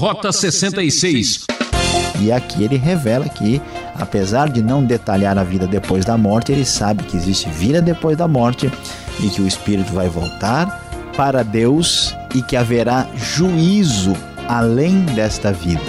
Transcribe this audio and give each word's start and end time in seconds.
Rota 0.00 0.32
66. 0.32 1.44
E 2.22 2.32
aqui 2.32 2.64
ele 2.64 2.78
revela 2.78 3.28
que, 3.28 3.60
apesar 3.98 4.48
de 4.48 4.62
não 4.62 4.82
detalhar 4.82 5.36
a 5.36 5.44
vida 5.44 5.66
depois 5.66 6.06
da 6.06 6.16
morte, 6.16 6.52
ele 6.52 6.64
sabe 6.64 7.04
que 7.04 7.18
existe 7.18 7.50
vida 7.50 7.82
depois 7.82 8.16
da 8.16 8.26
morte 8.26 8.72
e 9.22 9.28
que 9.28 9.42
o 9.42 9.46
espírito 9.46 9.92
vai 9.92 10.08
voltar 10.08 11.12
para 11.14 11.42
Deus 11.44 12.16
e 12.34 12.40
que 12.40 12.56
haverá 12.56 13.06
juízo 13.14 14.16
além 14.48 15.02
desta 15.02 15.52
vida. 15.52 15.82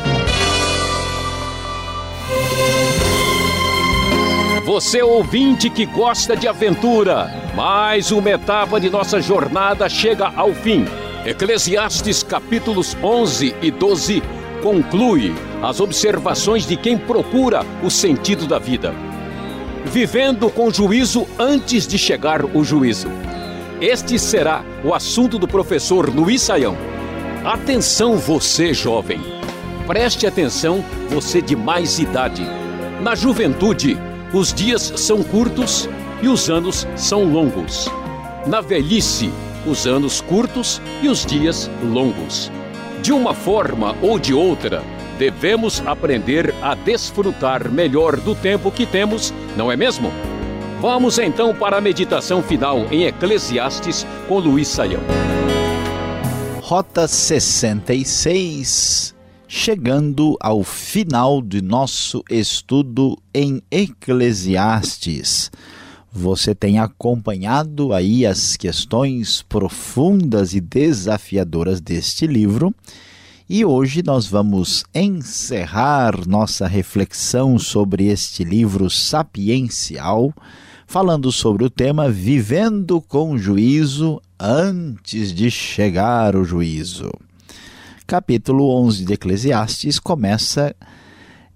Você 4.66 5.02
ouvinte 5.02 5.70
que 5.70 5.86
gosta 5.86 6.36
de 6.36 6.50
aventura, 6.50 7.32
mais 7.56 8.12
uma 8.12 8.30
etapa 8.30 8.78
de 8.78 8.90
nossa 8.90 9.22
jornada 9.22 9.88
chega 9.88 10.28
ao 10.36 10.54
fim. 10.54 10.86
Eclesiastes 11.26 12.24
capítulos 12.24 12.98
11 13.04 13.56
e 13.62 13.70
12 13.70 14.24
conclui 14.64 15.32
as 15.62 15.80
observações 15.80 16.66
de 16.66 16.76
quem 16.76 16.98
procura 16.98 17.64
o 17.84 17.92
sentido 17.92 18.48
da 18.48 18.58
vida. 18.58 18.92
Vivendo 19.86 20.50
com 20.50 20.72
juízo 20.72 21.28
antes 21.38 21.86
de 21.86 21.98
chegar 22.00 22.44
o 22.44 22.64
juízo. 22.64 23.08
Este 23.80 24.18
será 24.18 24.64
o 24.84 24.96
assunto 24.96 25.38
do 25.38 25.48
professor 25.48 26.10
Luiz 26.10 26.42
Saião. 26.42 26.76
Atenção 27.46 28.18
você, 28.18 28.74
jovem. 28.74 29.22
Preste 29.86 30.26
atenção, 30.26 30.84
você 31.10 31.40
de 31.40 31.56
mais 31.56 32.00
idade. 32.00 32.44
Na 33.00 33.14
juventude, 33.14 33.96
os 34.34 34.52
dias 34.52 34.94
são 34.96 35.22
curtos 35.22 35.88
e 36.22 36.28
os 36.28 36.50
anos 36.50 36.88
são 36.96 37.26
longos. 37.26 37.88
Na 38.48 38.60
velhice, 38.60 39.32
os 39.66 39.86
anos 39.86 40.22
curtos 40.22 40.82
e 41.02 41.08
os 41.08 41.26
dias 41.26 41.70
longos. 41.84 42.52
De 43.02 43.12
uma 43.12 43.34
forma 43.34 43.96
ou 44.02 44.20
de 44.20 44.34
outra, 44.34 44.84
devemos 45.18 45.82
aprender 45.86 46.54
a 46.62 46.76
desfrutar 46.76 47.72
melhor 47.72 48.18
do 48.18 48.36
tempo 48.36 48.72
que 48.72 48.86
temos, 48.86 49.34
não 49.56 49.72
é 49.72 49.76
mesmo? 49.76 50.12
Vamos 50.80 51.20
então 51.20 51.54
para 51.54 51.78
a 51.78 51.82
meditação 51.82 52.42
final 52.42 52.88
em 52.92 53.04
Eclesiastes 53.04 54.06
com 54.28 54.40
Luiz 54.40 54.68
Saião. 54.68 55.02
Rota 56.60 57.08
66, 57.08 59.14
chegando 59.48 60.36
ao 60.40 60.64
final 60.64 61.42
de 61.42 61.62
nosso 61.62 62.24
estudo 62.30 63.18
em 63.34 63.62
Eclesiastes. 63.70 65.52
Você 66.14 66.54
tem 66.54 66.78
acompanhado 66.78 67.94
aí 67.94 68.26
as 68.26 68.58
questões 68.58 69.42
profundas 69.44 70.54
e 70.54 70.60
desafiadoras 70.60 71.80
deste 71.80 72.28
livro. 72.28 72.76
E 73.50 73.64
hoje 73.64 74.04
nós 74.04 74.28
vamos 74.28 74.84
encerrar 74.94 76.28
nossa 76.28 76.68
reflexão 76.68 77.58
sobre 77.58 78.08
este 78.08 78.44
livro 78.44 78.90
sapiencial, 78.90 80.34
falando 80.86 81.32
sobre 81.32 81.64
o 81.64 81.70
tema 81.70 82.10
Vivendo 82.10 83.00
com 83.00 83.38
Juízo 83.38 84.22
antes 84.38 85.34
de 85.34 85.50
chegar 85.50 86.36
o 86.36 86.44
juízo. 86.44 87.10
Capítulo 88.06 88.70
11 88.84 89.06
de 89.06 89.14
Eclesiastes 89.14 89.98
começa 89.98 90.76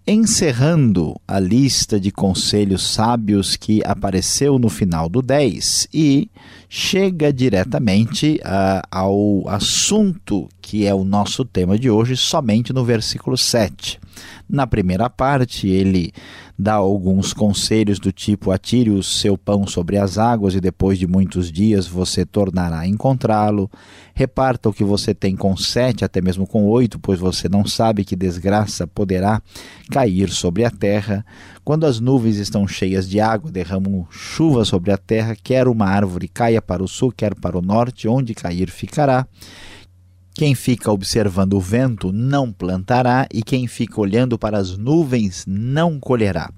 encerrando 0.08 1.20
a 1.28 1.40
lista 1.40 2.00
de 2.00 2.12
conselhos 2.12 2.84
sábios 2.84 3.56
que 3.56 3.82
apareceu 3.84 4.60
no 4.60 4.70
final 4.70 5.10
do 5.10 5.22
10 5.22 5.88
e 5.92 6.30
chega 6.70 7.34
diretamente 7.34 8.40
uh, 8.44 8.86
ao 8.92 9.50
assunto 9.50 10.48
que 10.62 10.86
é 10.86 10.94
o 10.94 11.04
nosso 11.04 11.44
tema 11.44 11.78
de 11.78 11.90
hoje, 11.90 12.16
somente 12.16 12.72
no 12.72 12.84
versículo 12.84 13.38
7. 13.38 14.00
Na 14.48 14.68
primeira 14.68 15.10
parte, 15.10 15.68
ele 15.68 16.12
dá 16.58 16.74
alguns 16.74 17.34
conselhos 17.34 18.00
do 18.00 18.12
tipo: 18.12 18.52
atire 18.52 18.90
o 18.90 19.04
seu 19.04 19.38
pão 19.38 19.68
sobre 19.68 19.98
as 19.98 20.18
águas 20.18 20.56
e 20.56 20.62
depois 20.62 20.98
de 20.98 21.06
muitos 21.06 21.52
dias 21.52 21.88
você 21.88 22.26
tornará 22.26 22.80
a 22.80 22.88
encontrá-lo. 22.88 23.70
Reparta 24.14 24.70
o 24.70 24.74
que 24.74 24.84
você 24.84 25.14
tem 25.14 25.36
com 25.36 25.58
sete, 25.58 26.06
até 26.06 26.22
mesmo 26.22 26.48
com 26.48 26.66
oito, 26.66 26.98
pois 26.98 27.20
você 27.20 27.50
não 27.50 27.66
sabe 27.66 28.06
que 28.06 28.16
desgraça 28.16 28.88
poderá 28.88 29.42
cair 29.92 30.30
sobre 30.30 30.64
a 30.64 30.72
terra. 30.72 31.26
Quando 31.64 31.86
as 31.86 32.00
nuvens 32.00 32.38
estão 32.38 32.68
cheias 32.68 33.10
de 33.10 33.20
água, 33.20 33.52
derramam 33.52 34.08
chuva 34.10 34.64
sobre 34.64 34.92
a 34.92 34.98
terra, 34.98 35.36
quer 35.36 35.68
uma 35.68 35.88
árvore 35.88 36.28
caia 36.28 36.62
para 36.62 36.84
o 36.84 36.88
sul, 36.88 37.12
quer 37.12 37.36
para 37.36 37.58
o 37.58 37.62
norte, 37.62 38.08
onde 38.08 38.34
cair 38.34 38.70
ficará. 38.70 39.28
Quem 40.38 40.54
fica 40.54 40.92
observando 40.92 41.54
o 41.54 41.62
vento 41.62 42.12
não 42.12 42.52
plantará, 42.52 43.26
e 43.34 43.42
quem 43.42 43.68
fica 43.68 44.02
olhando 44.02 44.38
para 44.38 44.58
as 44.58 44.78
nuvens 44.78 45.46
não 45.48 45.98
colherá. 45.98 46.52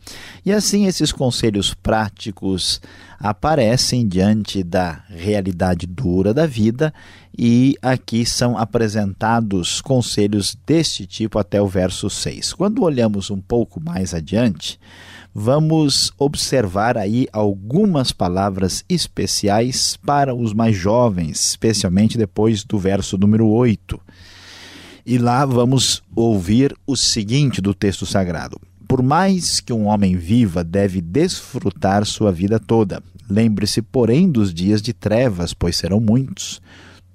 E 0.43 0.51
assim 0.51 0.87
esses 0.87 1.11
conselhos 1.11 1.75
práticos 1.75 2.81
aparecem 3.19 4.07
diante 4.07 4.63
da 4.63 5.03
realidade 5.07 5.85
dura 5.85 6.33
da 6.33 6.47
vida, 6.47 6.91
e 7.37 7.75
aqui 7.79 8.25
são 8.25 8.57
apresentados 8.57 9.79
conselhos 9.79 10.57
deste 10.65 11.05
tipo 11.05 11.37
até 11.37 11.61
o 11.61 11.67
verso 11.67 12.09
6. 12.09 12.53
Quando 12.53 12.83
olhamos 12.83 13.29
um 13.29 13.39
pouco 13.39 13.79
mais 13.79 14.11
adiante, 14.11 14.79
vamos 15.39 16.11
observar 16.17 16.97
aí 16.97 17.27
algumas 17.31 18.11
palavras 18.11 18.83
especiais 18.89 19.95
para 20.03 20.33
os 20.33 20.51
mais 20.51 20.75
jovens, 20.75 21.49
especialmente 21.49 22.17
depois 22.17 22.63
do 22.63 22.79
verso 22.79 23.19
número 23.19 23.45
8. 23.45 24.01
E 25.05 25.19
lá 25.19 25.45
vamos 25.45 26.01
ouvir 26.15 26.75
o 26.87 26.95
seguinte 26.95 27.61
do 27.61 27.71
texto 27.75 28.03
sagrado: 28.03 28.59
Por 28.87 29.03
mais 29.03 29.59
que 29.59 29.71
um 29.71 29.85
homem 29.85 30.17
viva, 30.17 30.63
deve 30.63 31.01
desfrutar 31.01 32.03
sua 32.03 32.31
vida 32.31 32.59
toda. 32.59 33.03
Lembre-se, 33.29 33.83
porém, 33.83 34.31
dos 34.31 34.51
dias 34.51 34.81
de 34.81 34.91
trevas, 34.91 35.53
pois 35.53 35.77
serão 35.77 35.99
muitos. 35.99 36.59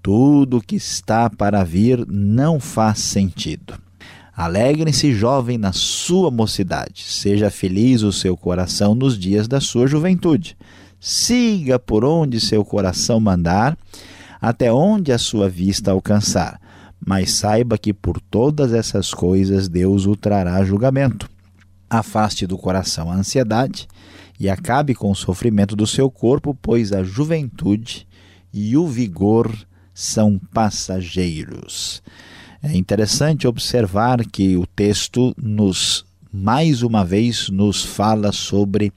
Tudo 0.00 0.62
que 0.62 0.76
está 0.76 1.28
para 1.28 1.64
vir 1.64 2.06
não 2.06 2.60
faz 2.60 3.00
sentido. 3.00 3.74
Alegrem-se, 4.34 5.12
jovem, 5.12 5.58
na 5.58 5.72
sua 5.72 6.30
mocidade. 6.30 7.04
Seja 7.04 7.50
feliz 7.50 8.02
o 8.02 8.12
seu 8.12 8.36
coração 8.36 8.94
nos 8.94 9.18
dias 9.18 9.46
da 9.46 9.60
sua 9.60 9.86
juventude. 9.86 10.56
Siga 10.98 11.78
por 11.78 12.04
onde 12.04 12.40
seu 12.40 12.64
coração 12.64 13.20
mandar, 13.20 13.76
até 14.40 14.72
onde 14.72 15.12
a 15.12 15.18
sua 15.18 15.48
vista 15.48 15.90
alcançar. 15.90 16.58
Mas 17.04 17.32
saiba 17.32 17.76
que 17.76 17.92
por 17.92 18.20
todas 18.20 18.72
essas 18.72 19.12
coisas 19.12 19.68
Deus 19.68 20.06
o 20.06 20.16
trará 20.16 20.64
julgamento. 20.64 21.28
Afaste 21.90 22.46
do 22.46 22.56
coração 22.56 23.10
a 23.10 23.16
ansiedade 23.16 23.86
e 24.40 24.48
acabe 24.48 24.94
com 24.94 25.10
o 25.10 25.14
sofrimento 25.14 25.76
do 25.76 25.86
seu 25.86 26.10
corpo, 26.10 26.56
pois 26.60 26.90
a 26.92 27.02
juventude 27.02 28.06
e 28.52 28.76
o 28.78 28.86
vigor 28.88 29.54
são 29.92 30.40
passageiros. 30.52 32.02
É 32.62 32.76
interessante 32.76 33.48
observar 33.48 34.24
que 34.24 34.56
o 34.56 34.64
texto 34.66 35.34
nos 35.36 36.04
mais 36.32 36.82
uma 36.82 37.04
vez 37.04 37.48
nos 37.48 37.84
fala 37.84 38.30
sobre 38.30 38.92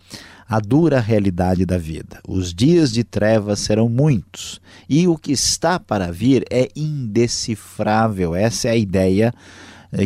a 0.47 0.59
dura 0.59 0.99
realidade 0.99 1.65
da 1.65 1.77
vida. 1.77 2.19
Os 2.27 2.53
dias 2.53 2.91
de 2.91 3.03
trevas 3.03 3.59
serão 3.59 3.89
muitos 3.89 4.61
e 4.87 5.07
o 5.07 5.17
que 5.17 5.31
está 5.31 5.79
para 5.79 6.11
vir 6.11 6.45
é 6.51 6.69
indecifrável. 6.75 8.35
Essa 8.35 8.67
é 8.67 8.71
a 8.71 8.77
ideia 8.77 9.33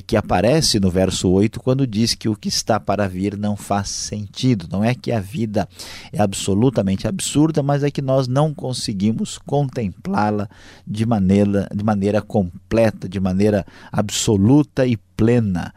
que 0.06 0.16
aparece 0.16 0.80
no 0.80 0.92
verso 0.92 1.30
8 1.30 1.60
quando 1.60 1.88
diz 1.88 2.14
que 2.14 2.30
o 2.30 2.36
que 2.36 2.48
está 2.48 2.80
para 2.80 3.08
vir 3.08 3.36
não 3.38 3.56
faz 3.56 3.90
sentido. 3.90 4.68
Não 4.72 4.84
é 4.84 4.94
que 4.94 5.12
a 5.12 5.20
vida 5.20 5.68
é 6.14 6.22
absolutamente 6.22 7.08
absurda, 7.08 7.64
mas 7.64 7.84
é 7.84 7.90
que 7.90 8.02
nós 8.02 8.28
não 8.28 8.54
conseguimos 8.54 9.38
contemplá-la 9.38 10.48
de 10.86 11.06
maneira, 11.06 11.68
de 11.74 11.84
maneira 11.84 12.22
completa, 12.22 13.10
de 13.10 13.20
maneira 13.20 13.66
absoluta 13.92 14.86
e 14.86 14.96
plena. 15.18 15.74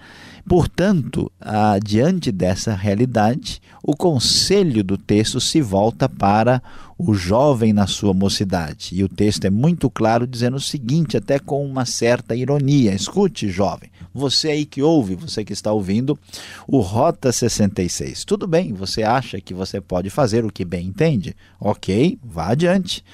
Portanto, 0.47 1.31
ah, 1.41 1.79
diante 1.82 2.31
dessa 2.31 2.75
realidade, 2.75 3.61
o 3.82 3.97
conselho 3.97 4.85
do 4.85 4.99
texto 4.99 5.41
se 5.41 5.61
volta 5.61 6.08
para 6.08 6.62
o 7.04 7.14
jovem 7.14 7.72
na 7.72 7.87
sua 7.87 8.14
mocidade. 8.14 8.90
E 8.93 9.02
o 9.02 9.08
texto 9.08 9.44
é 9.44 9.50
muito 9.50 9.90
claro, 9.90 10.26
dizendo 10.26 10.56
o 10.56 10.60
seguinte, 10.60 11.16
até 11.16 11.38
com 11.38 11.64
uma 11.64 11.84
certa 11.84 12.34
ironia: 12.34 12.94
escute, 12.94 13.49
jovem, 13.49 13.90
você 14.14 14.49
aí 14.49 14.64
que 14.64 14.82
ouve, 14.82 15.14
você 15.14 15.44
que 15.44 15.52
está 15.52 15.72
ouvindo 15.72 16.19
o 16.66 16.81
Rota 16.81 17.32
66. 17.32 18.25
Tudo 18.25 18.46
bem, 18.46 18.72
você 18.72 19.02
acha 19.02 19.40
que 19.40 19.54
você 19.54 19.81
pode 19.81 20.10
fazer 20.10 20.44
o 20.44 20.52
que 20.52 20.64
bem 20.64 20.87
entende? 20.87 21.34
Ok, 21.60 22.19
vá 22.22 22.49
adiante. 22.49 23.05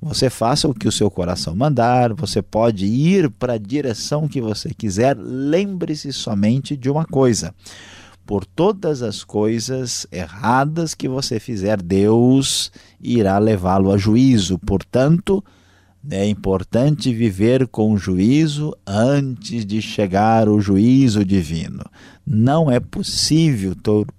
Você 0.00 0.28
faça 0.28 0.68
o 0.68 0.74
que 0.74 0.86
o 0.86 0.92
seu 0.92 1.10
coração 1.10 1.56
mandar, 1.56 2.12
você 2.12 2.42
pode 2.42 2.84
ir 2.84 3.30
para 3.30 3.54
a 3.54 3.58
direção 3.58 4.28
que 4.28 4.40
você 4.40 4.72
quiser. 4.74 5.16
Lembre-se 5.18 6.12
somente 6.12 6.76
de 6.76 6.90
uma 6.90 7.04
coisa: 7.04 7.54
por 8.26 8.44
todas 8.44 9.02
as 9.02 9.22
coisas 9.22 10.06
erradas 10.10 10.94
que 10.94 11.08
você 11.08 11.38
fizer, 11.38 11.80
Deus 11.80 12.72
irá 13.00 13.38
levá-lo 13.38 13.90
a 13.90 13.96
juízo. 13.98 14.58
Portanto, 14.58 15.42
É 16.10 16.28
importante 16.28 17.14
viver 17.14 17.66
com 17.66 17.96
juízo 17.96 18.76
antes 18.86 19.64
de 19.64 19.80
chegar 19.80 20.50
o 20.50 20.60
juízo 20.60 21.24
divino. 21.24 21.82
Não 22.26 22.70
é 22.70 22.78
possível 22.78 23.74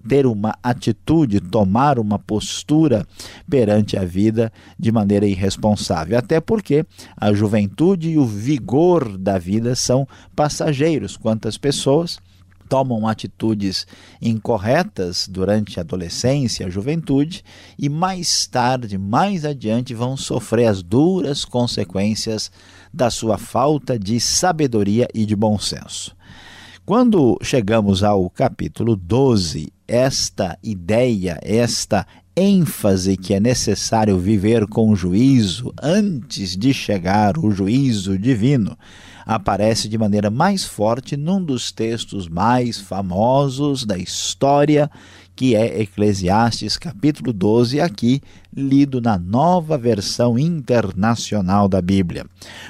ter 0.07 0.25
uma 0.25 0.55
atitude, 0.63 1.39
tomar 1.39 1.99
uma 1.99 2.17
postura 2.17 3.05
perante 3.47 3.95
a 3.97 4.03
vida 4.03 4.51
de 4.79 4.91
maneira 4.91 5.27
irresponsável. 5.27 6.17
Até 6.17 6.39
porque 6.39 6.83
a 7.15 7.31
juventude 7.31 8.09
e 8.09 8.17
o 8.17 8.25
vigor 8.25 9.15
da 9.15 9.37
vida 9.37 9.75
são 9.75 10.07
passageiros. 10.35 11.15
Quantas 11.15 11.55
pessoas 11.55 12.17
tomam 12.67 13.07
atitudes 13.07 13.85
incorretas 14.21 15.27
durante 15.27 15.79
a 15.79 15.83
adolescência, 15.83 16.65
a 16.65 16.69
juventude 16.69 17.43
e 17.77 17.89
mais 17.89 18.47
tarde, 18.47 18.97
mais 18.97 19.45
adiante, 19.45 19.93
vão 19.93 20.17
sofrer 20.17 20.67
as 20.67 20.81
duras 20.81 21.45
consequências 21.45 22.51
da 22.93 23.09
sua 23.09 23.37
falta 23.37 23.99
de 23.99 24.19
sabedoria 24.19 25.07
e 25.13 25.25
de 25.25 25.35
bom 25.35 25.57
senso. 25.59 26.15
Quando 26.85 27.37
chegamos 27.41 28.03
ao 28.03 28.29
capítulo 28.29 28.95
12, 28.95 29.73
esta 29.87 30.57
ideia, 30.61 31.39
esta 31.41 32.05
ênfase 32.35 33.15
que 33.15 33.33
é 33.33 33.39
necessário 33.39 34.19
viver 34.19 34.67
com 34.67 34.95
juízo 34.95 35.73
antes 35.81 36.55
de 36.55 36.73
chegar 36.73 37.37
o 37.37 37.49
juízo 37.49 38.19
divino, 38.19 38.77
aparece 39.25 39.89
de 39.89 39.97
maneira 39.97 40.29
mais 40.29 40.63
forte 40.63 41.17
num 41.17 41.43
dos 41.43 41.71
textos 41.71 42.27
mais 42.27 42.79
famosos 42.79 43.83
da 43.83 43.97
história, 43.97 44.89
que 45.35 45.55
é 45.55 45.81
Eclesiastes 45.81 46.77
capítulo 46.77 47.33
12, 47.33 47.81
aqui 47.81 48.21
lido 48.55 49.01
na 49.01 49.17
nova 49.17 49.77
versão 49.77 50.37
internacional 50.37 51.67
da 51.67 51.81
Bíblia. 51.81 52.25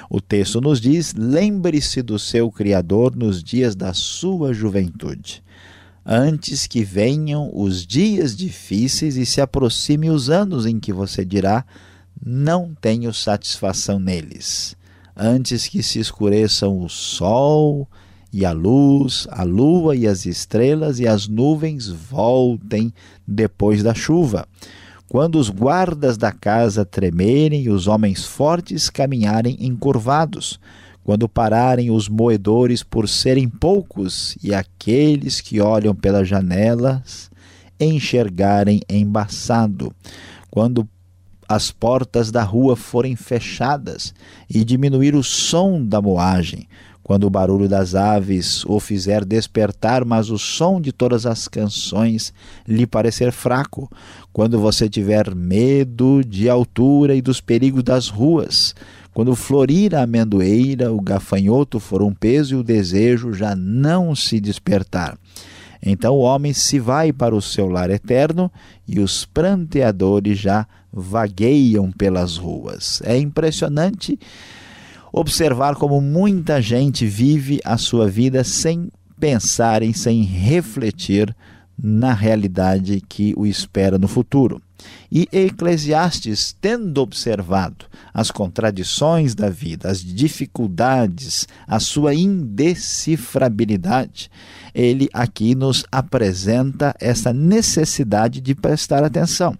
O 0.08 0.20
texto 0.20 0.60
nos 0.60 0.80
diz: 0.80 1.14
Lembre-se 1.14 2.00
do 2.00 2.18
seu 2.18 2.50
Criador 2.50 3.14
nos 3.14 3.44
dias 3.44 3.76
da 3.76 3.92
sua 3.92 4.54
juventude 4.54 5.44
antes 6.08 6.68
que 6.68 6.84
venham 6.84 7.50
os 7.52 7.84
dias 7.84 8.36
difíceis 8.36 9.16
e 9.16 9.26
se 9.26 9.40
aproxime 9.40 10.08
os 10.08 10.30
anos 10.30 10.64
em 10.64 10.78
que 10.78 10.92
você 10.92 11.24
dirá: 11.24 11.64
Não 12.24 12.72
tenho 12.80 13.12
satisfação 13.12 13.98
neles 13.98 14.76
antes 15.16 15.66
que 15.66 15.82
se 15.82 15.98
escureçam 15.98 16.78
o 16.78 16.88
sol 16.88 17.88
e 18.32 18.44
a 18.44 18.52
luz, 18.52 19.26
a 19.30 19.42
lua 19.44 19.96
e 19.96 20.06
as 20.06 20.26
estrelas 20.26 21.00
e 21.00 21.06
as 21.06 21.26
nuvens 21.26 21.88
voltem 21.88 22.92
depois 23.26 23.82
da 23.82 23.94
chuva. 23.94 24.46
Quando 25.08 25.38
os 25.38 25.48
guardas 25.48 26.18
da 26.18 26.32
casa 26.32 26.84
tremerem 26.84 27.62
e 27.62 27.70
os 27.70 27.86
homens 27.86 28.26
fortes 28.26 28.90
caminharem 28.90 29.56
encurvados, 29.60 30.60
quando 31.02 31.28
pararem 31.28 31.90
os 31.90 32.08
moedores 32.08 32.82
por 32.82 33.08
serem 33.08 33.48
poucos 33.48 34.36
e 34.42 34.52
aqueles 34.52 35.40
que 35.40 35.60
olham 35.60 35.94
pelas 35.94 36.28
janelas 36.28 37.30
enxergarem 37.78 38.80
embaçado, 38.90 39.94
quando 40.50 40.86
as 41.48 41.70
portas 41.70 42.30
da 42.30 42.42
rua 42.42 42.76
forem 42.76 43.14
fechadas 43.16 44.14
e 44.48 44.64
diminuir 44.64 45.14
o 45.14 45.22
som 45.22 45.84
da 45.84 46.00
moagem, 46.02 46.68
quando 47.02 47.24
o 47.24 47.30
barulho 47.30 47.68
das 47.68 47.94
aves 47.94 48.64
o 48.64 48.80
fizer 48.80 49.24
despertar, 49.24 50.04
mas 50.04 50.28
o 50.28 50.36
som 50.36 50.80
de 50.80 50.90
todas 50.90 51.24
as 51.24 51.46
canções 51.46 52.34
lhe 52.66 52.84
parecer 52.84 53.30
fraco, 53.30 53.88
quando 54.32 54.58
você 54.58 54.88
tiver 54.88 55.32
medo 55.32 56.22
de 56.24 56.48
altura 56.48 57.14
e 57.14 57.22
dos 57.22 57.40
perigos 57.40 57.84
das 57.84 58.08
ruas, 58.08 58.74
quando 59.14 59.36
florir 59.36 59.94
a 59.94 60.02
amendoeira, 60.02 60.92
o 60.92 61.00
gafanhoto 61.00 61.78
for 61.78 62.02
um 62.02 62.12
peso 62.12 62.56
e 62.56 62.58
o 62.58 62.64
desejo 62.64 63.32
já 63.32 63.54
não 63.54 64.14
se 64.14 64.40
despertar. 64.40 65.16
Então 65.80 66.14
o 66.14 66.20
homem 66.20 66.52
se 66.52 66.80
vai 66.80 67.12
para 67.12 67.34
o 67.34 67.40
seu 67.40 67.68
lar 67.68 67.88
eterno 67.88 68.50
e 68.86 68.98
os 68.98 69.24
pranteadores 69.24 70.38
já 70.38 70.66
vagueiam 70.96 71.92
pelas 71.92 72.38
ruas. 72.38 73.02
É 73.04 73.18
impressionante 73.18 74.18
observar 75.12 75.76
como 75.76 76.00
muita 76.00 76.62
gente 76.62 77.06
vive 77.06 77.60
a 77.64 77.76
sua 77.76 78.08
vida 78.08 78.42
sem 78.42 78.90
pensar 79.20 79.82
e 79.82 79.92
sem 79.92 80.22
refletir 80.22 81.36
na 81.78 82.14
realidade 82.14 83.02
que 83.06 83.34
o 83.36 83.46
espera 83.46 83.98
no 83.98 84.08
futuro. 84.08 84.62
E 85.10 85.26
Eclesiastes, 85.32 86.54
tendo 86.60 87.00
observado 87.00 87.86
as 88.12 88.30
contradições 88.30 89.34
da 89.34 89.48
vida, 89.50 89.90
as 89.90 90.02
dificuldades, 90.02 91.48
a 91.66 91.80
sua 91.80 92.14
indecifrabilidade, 92.14 94.30
ele 94.74 95.08
aqui 95.12 95.54
nos 95.54 95.84
apresenta 95.90 96.94
essa 97.00 97.32
necessidade 97.32 98.40
de 98.40 98.54
prestar 98.54 99.02
atenção 99.04 99.56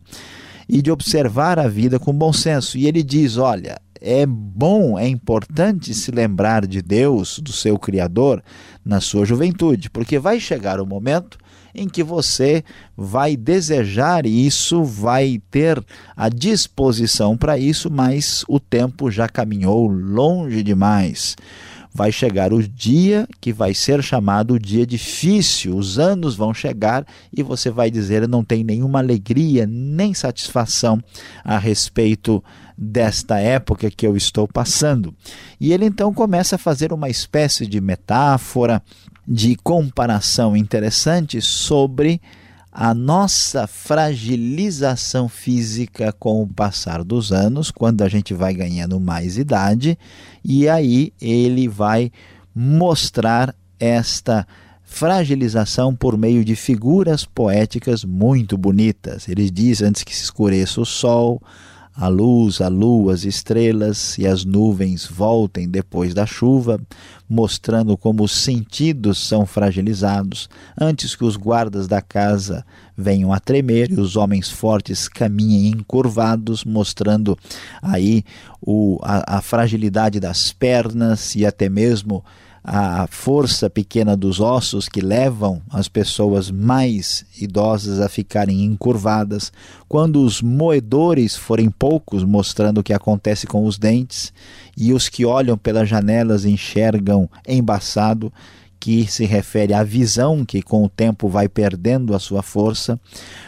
e 0.69 0.83
de 0.83 0.91
observar 0.91 1.59
a 1.59 1.69
vida 1.69 1.99
com 1.99 2.13
bom 2.13 2.33
senso. 2.33 2.77
E 2.77 2.87
ele 2.87 3.03
diz: 3.03 3.37
olha, 3.37 3.81
é 4.01 4.27
bom, 4.27 4.99
é 4.99 5.09
importante 5.09 5.95
se 5.95 6.11
lembrar 6.11 6.67
de 6.67 6.83
Deus, 6.83 7.39
do 7.39 7.53
seu 7.53 7.79
Criador, 7.79 8.43
na 8.85 9.01
sua 9.01 9.25
juventude, 9.25 9.91
porque 9.91 10.19
vai 10.19 10.39
chegar 10.39 10.81
o 10.81 10.87
momento 10.87 11.39
em 11.75 11.89
que 11.89 12.03
você 12.03 12.65
vai 12.97 13.37
desejar 13.37 14.25
isso, 14.25 14.83
vai 14.83 15.41
ter 15.51 15.85
a 16.17 16.29
disposição 16.29 17.37
para 17.37 17.59
isso, 17.59 17.91
mas 17.91 18.45
o 18.49 18.59
tempo 18.59 19.11
já 19.11 19.29
caminhou 19.29 19.87
longe 19.87 20.63
demais 20.63 21.37
vai 21.97 22.13
chegar 22.13 22.53
o 22.53 22.63
dia 22.63 23.27
que 23.41 23.53
vai 23.53 23.73
ser 23.73 24.03
chamado 24.03 24.55
o 24.55 24.59
dia 24.59 24.87
difícil. 24.87 25.75
Os 25.77 25.99
anos 25.99 26.37
vão 26.37 26.53
chegar 26.53 27.07
e 27.35 27.43
você 27.43 27.71
vai 27.71 27.91
dizer: 27.91 28.29
não 28.29 28.45
tem 28.45 28.63
nenhuma 28.63 28.99
alegria 28.99 29.67
nem 29.67 30.13
satisfação 30.13 31.03
a 31.43 31.59
respeito 31.59 32.45
desta 32.77 33.41
época 33.41 33.91
que 33.91 34.07
eu 34.07 34.15
estou 34.15 34.47
passando. 34.47 35.15
E 35.59 35.73
ele 35.73 35.87
então 35.87 36.13
começa 36.13 36.57
a 36.57 36.59
fazer 36.59 36.93
uma 36.93 37.09
espécie 37.09 37.67
de 37.67 37.81
metáfora, 37.81 38.83
de 39.27 39.57
comparação 39.57 40.55
interessante 40.55 41.41
sobre 41.41 42.21
a 42.79 42.93
nossa 42.93 43.67
fragilização 43.67 45.31
física 45.31 46.13
com 46.13 46.43
o 46.43 46.47
passar 46.47 47.03
dos 47.03 47.33
anos, 47.33 47.71
quando 47.71 48.03
a 48.03 48.09
gente 48.09 48.35
vai 48.35 48.53
ganhando 48.53 49.01
mais 49.01 49.39
idade, 49.39 49.99
e 50.45 50.69
aí 50.69 51.11
ele 51.19 51.69
vai 51.69 52.13
mostrar 52.55 53.55
esta 53.81 54.47
fragilização 54.85 55.97
por 55.97 56.19
meio 56.19 56.45
de 56.45 56.55
figuras 56.55 57.25
poéticas 57.25 58.05
muito 58.05 58.59
bonitas. 58.59 59.27
Ele 59.27 59.49
diz 59.49 59.81
antes 59.81 60.03
que 60.05 60.15
se 60.15 60.25
escureça 60.25 60.79
o 60.79 60.85
sol, 60.85 61.41
a 61.97 62.09
luz, 62.09 62.61
a 62.61 62.69
lua, 62.69 63.15
as 63.15 63.25
estrelas 63.25 64.19
e 64.19 64.27
as 64.27 64.45
nuvens 64.45 65.07
voltem 65.07 65.67
depois 65.67 66.13
da 66.13 66.27
chuva, 66.27 66.79
mostrando 67.29 67.97
como 67.97 68.23
os 68.23 68.33
sentidos 68.33 69.19
são 69.19 69.47
fragilizados, 69.47 70.49
antes 70.79 71.17
que 71.17 71.25
os 71.25 71.37
guardas 71.37 71.89
da 71.89 72.03
casa 72.03 72.65
venham 72.95 73.33
a 73.33 73.41
tremer 73.41 73.91
e 73.91 73.99
os 73.99 74.15
homens 74.15 74.51
fortes 74.51 75.09
caminhem 75.09 75.69
encurvados, 75.69 76.65
mostrando 76.65 77.37
aí 77.81 78.23
o, 78.61 78.99
a, 79.03 79.39
a 79.39 79.41
fragilidade 79.41 80.21
das 80.21 80.53
pernas 80.53 81.35
e 81.35 81.47
até 81.47 81.69
mesmo 81.69 82.23
a 82.69 83.07
força 83.07 83.71
pequena 83.71 84.17
dos 84.17 84.41
ossos 84.41 84.89
que 84.89 85.01
levam 85.01 85.63
as 85.71 85.87
pessoas 85.87 86.51
mais 86.51 87.25
idosas 87.41 88.01
a 88.01 88.09
ficarem 88.09 88.65
encurvadas, 88.65 89.53
quando 89.89 90.21
os 90.21 90.43
moedores 90.43 91.37
forem 91.37 91.71
poucos, 91.71 92.25
mostrando 92.25 92.79
o 92.79 92.83
que 92.83 92.93
acontece 92.93 93.47
com 93.47 93.65
os 93.65 93.79
dentes, 93.79 94.33
e 94.77 94.93
os 94.93 95.09
que 95.09 95.25
olham 95.25 95.57
pelas 95.57 95.89
janelas 95.89 96.45
enxergam 96.45 97.31
embaçado, 97.47 98.33
que 98.81 99.07
se 99.07 99.25
refere 99.25 99.73
à 99.73 99.85
visão 99.85 100.45
que 100.45 100.61
com 100.61 100.85
o 100.85 100.89
tempo 100.89 101.29
vai 101.29 101.49
perdendo 101.49 102.17
a 102.17 102.19
sua 102.19 102.43
força, 102.43 102.99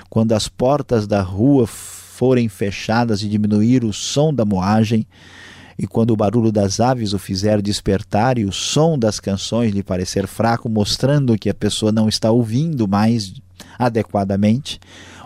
quando 0.09 0.31
as 0.31 0.47
portas 0.47 1.09
da 1.09 1.23
rua 1.23 1.67
forem 1.67 2.49
fechadas 2.49 3.21
e 3.25 3.29
diminuir 3.29 3.83
o 3.83 3.93
som 3.93 4.33
da 4.33 4.45
moagem, 4.45 5.05
e 5.79 5.87
quando 5.87 6.11
o 6.11 6.17
barulho 6.17 6.51
das 6.51 6.81
aves 6.81 7.13
o 7.13 7.19
fizer 7.19 7.63
despertar 7.63 8.37
e 8.37 8.45
o 8.45 8.53
som 8.53 8.99
das 8.99 9.21
canções 9.21 9.73
lhe 9.73 9.83
parecer 9.83 10.27
fraco, 10.27 10.69
mostrando 10.69 11.39
que 11.39 11.49
a 11.49 11.55
pessoa 11.55 11.93
não 11.93 12.09
está 12.09 12.31
ouvindo 12.31 12.89
mais 12.89 13.35
adequadamente, 13.79 14.81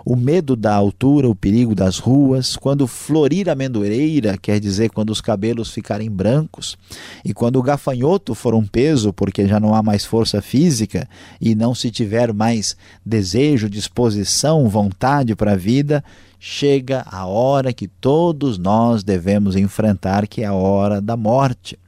o 0.05 0.17
medo 0.17 0.57
da 0.57 0.75
altura, 0.75 1.29
o 1.29 1.35
perigo 1.35 1.75
das 1.75 1.99
ruas, 1.99 2.57
quando 2.57 2.87
florir 2.87 3.49
a 3.49 3.53
amendoeira, 3.53 4.37
quer 4.37 4.59
dizer, 4.59 4.91
quando 4.91 5.11
os 5.11 5.21
cabelos 5.21 5.71
ficarem 5.71 6.11
brancos, 6.11 6.77
e 7.25 7.33
quando 7.33 7.57
o 7.57 7.63
gafanhoto 7.63 8.35
for 8.35 8.55
um 8.55 8.67
peso, 8.67 9.13
porque 9.13 9.47
já 9.47 9.61
não 9.61 9.75
há 9.75 9.83
mais 9.83 10.05
força 10.05 10.43
física 10.43 11.09
e 11.41 11.55
não 11.55 11.75
se 11.75 11.91
tiver 11.91 12.33
mais 12.33 12.77
desejo, 13.05 13.71
disposição, 13.71 14.69
vontade 14.69 15.35
para 15.35 15.53
a 15.53 15.57
vida, 15.57 16.05
chega 16.39 17.07
a 17.09 17.25
hora 17.27 17.73
que 17.73 17.87
todos 17.87 18.59
nós 18.59 19.05
devemos 19.05 19.55
enfrentar, 19.55 20.27
que 20.27 20.43
é 20.43 20.47
a 20.47 20.55
hora 20.55 21.01
da 21.01 21.17
morte. 21.17 21.79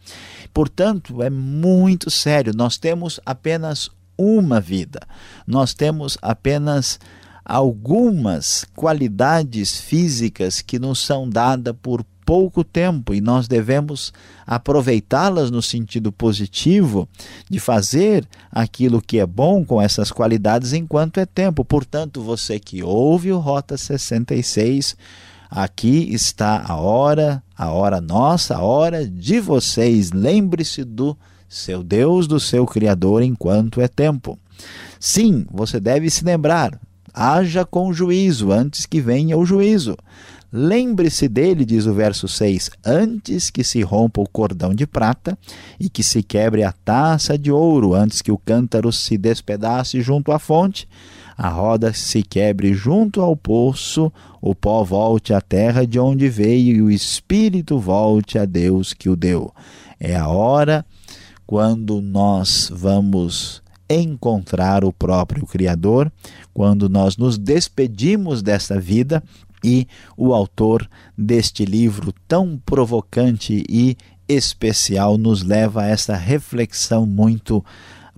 Portanto, 0.53 1.21
é 1.21 1.29
muito 1.29 2.09
sério. 2.09 2.53
Nós 2.55 2.79
temos 2.79 3.19
apenas 3.27 3.91
uma 4.17 4.61
vida. 4.61 5.01
Nós 5.45 5.75
temos 5.75 6.17
apenas 6.23 7.01
algumas 7.45 8.65
qualidades 8.75 9.79
físicas 9.79 10.61
que 10.61 10.79
nos 10.79 10.99
são 10.99 11.29
dadas 11.29 11.75
por 11.83 12.05
pouco 12.25 12.65
tempo 12.65 13.13
e 13.13 13.21
nós 13.21 13.47
devemos 13.47 14.13
aproveitá-las 14.47 15.51
no 15.51 15.61
sentido 15.61 16.11
positivo 16.11 17.09
de 17.49 17.61
fazer 17.61 18.27
aquilo 18.51 19.03
que 19.03 19.19
é 19.19 19.27
bom 19.27 19.65
com 19.65 19.81
essas 19.81 20.11
qualidades 20.11 20.73
enquanto 20.73 21.21
é 21.21 21.27
tempo. 21.27 21.65
Portanto, 21.65 22.23
você 22.23 22.59
que 22.59 22.83
ouve 22.83 23.31
o 23.31 23.39
Rota 23.39 23.77
66, 23.77 24.97
aqui 25.51 26.13
está 26.13 26.65
a 26.67 26.77
hora, 26.77 27.43
a 27.57 27.71
hora 27.71 28.01
nossa, 28.01 28.57
a 28.57 28.63
hora 28.63 29.07
de 29.07 29.39
vocês. 29.39 30.11
Lembre-se 30.11 30.83
do 30.83 31.17
seu 31.49 31.83
Deus, 31.83 32.27
do 32.27 32.41
seu 32.41 32.67
Criador 32.67 33.23
enquanto 33.23 33.81
é 33.81 33.89
tempo. 33.89 34.39
Sim, 34.99 35.45
você 35.51 35.79
deve 35.79 36.09
se 36.09 36.25
lembrar, 36.25 36.81
haja 37.15 37.65
com 37.65 37.93
juízo 37.93 38.51
antes 38.51 38.85
que 38.85 39.01
venha 39.01 39.39
o 39.39 39.47
juízo. 39.47 39.97
Lembre-se 40.57 41.29
dele, 41.29 41.65
diz 41.65 41.85
o 41.87 41.93
verso 41.93 42.29
6, 42.29 42.71
antes 42.85 43.51
que 43.51 43.65
se 43.65 43.83
rompa 43.83 44.21
o 44.21 44.29
cordão 44.29 44.73
de 44.73 44.87
prata 44.87 45.37
e 45.81 45.89
que 45.89 46.03
se 46.03 46.23
quebre 46.23 46.63
a 46.63 46.71
taça 46.71 47.37
de 47.37 47.51
ouro, 47.51 47.93
antes 47.93 48.23
que 48.23 48.31
o 48.31 48.39
cântaro 48.39 48.93
se 48.93 49.19
despedace 49.19 50.01
junto 50.01 50.31
à 50.31 50.39
fonte, 50.39 50.89
a 51.37 51.49
roda 51.49 51.93
se 51.93 52.23
quebre 52.23 52.73
junto 52.73 53.21
ao 53.21 53.35
poço, 53.35 54.13
o 54.41 54.55
pó 54.55 54.85
volte 54.85 55.35
à 55.35 55.41
terra 55.41 55.85
de 55.85 55.99
onde 55.99 56.29
veio 56.29 56.77
e 56.77 56.83
o 56.83 56.91
espírito 56.91 57.77
volte 57.79 58.39
a 58.39 58.45
Deus 58.45 58.93
que 58.93 59.09
o 59.09 59.17
deu. 59.17 59.53
É 59.99 60.15
a 60.15 60.29
hora 60.29 60.87
quando 61.45 62.01
nós 62.01 62.71
vamos 62.73 63.64
encontrar 63.89 64.85
o 64.85 64.93
próprio 64.93 65.47
Criador, 65.47 66.11
quando 66.53 66.89
nós 66.89 67.17
nos 67.17 67.37
despedimos 67.39 68.43
dessa 68.43 68.81
vida 68.81 69.23
e 69.63 69.87
o 70.17 70.35
autor 70.35 70.89
deste 71.17 71.65
livro 71.65 72.13
tão 72.29 72.61
provocante 72.65 73.65
e 73.69 73.97
especial 74.29 75.19
nos 75.19 75.43
leva 75.43 75.83
a 75.83 75.87
essa 75.87 76.17
reflexão 76.17 77.07
muito 77.07 77.65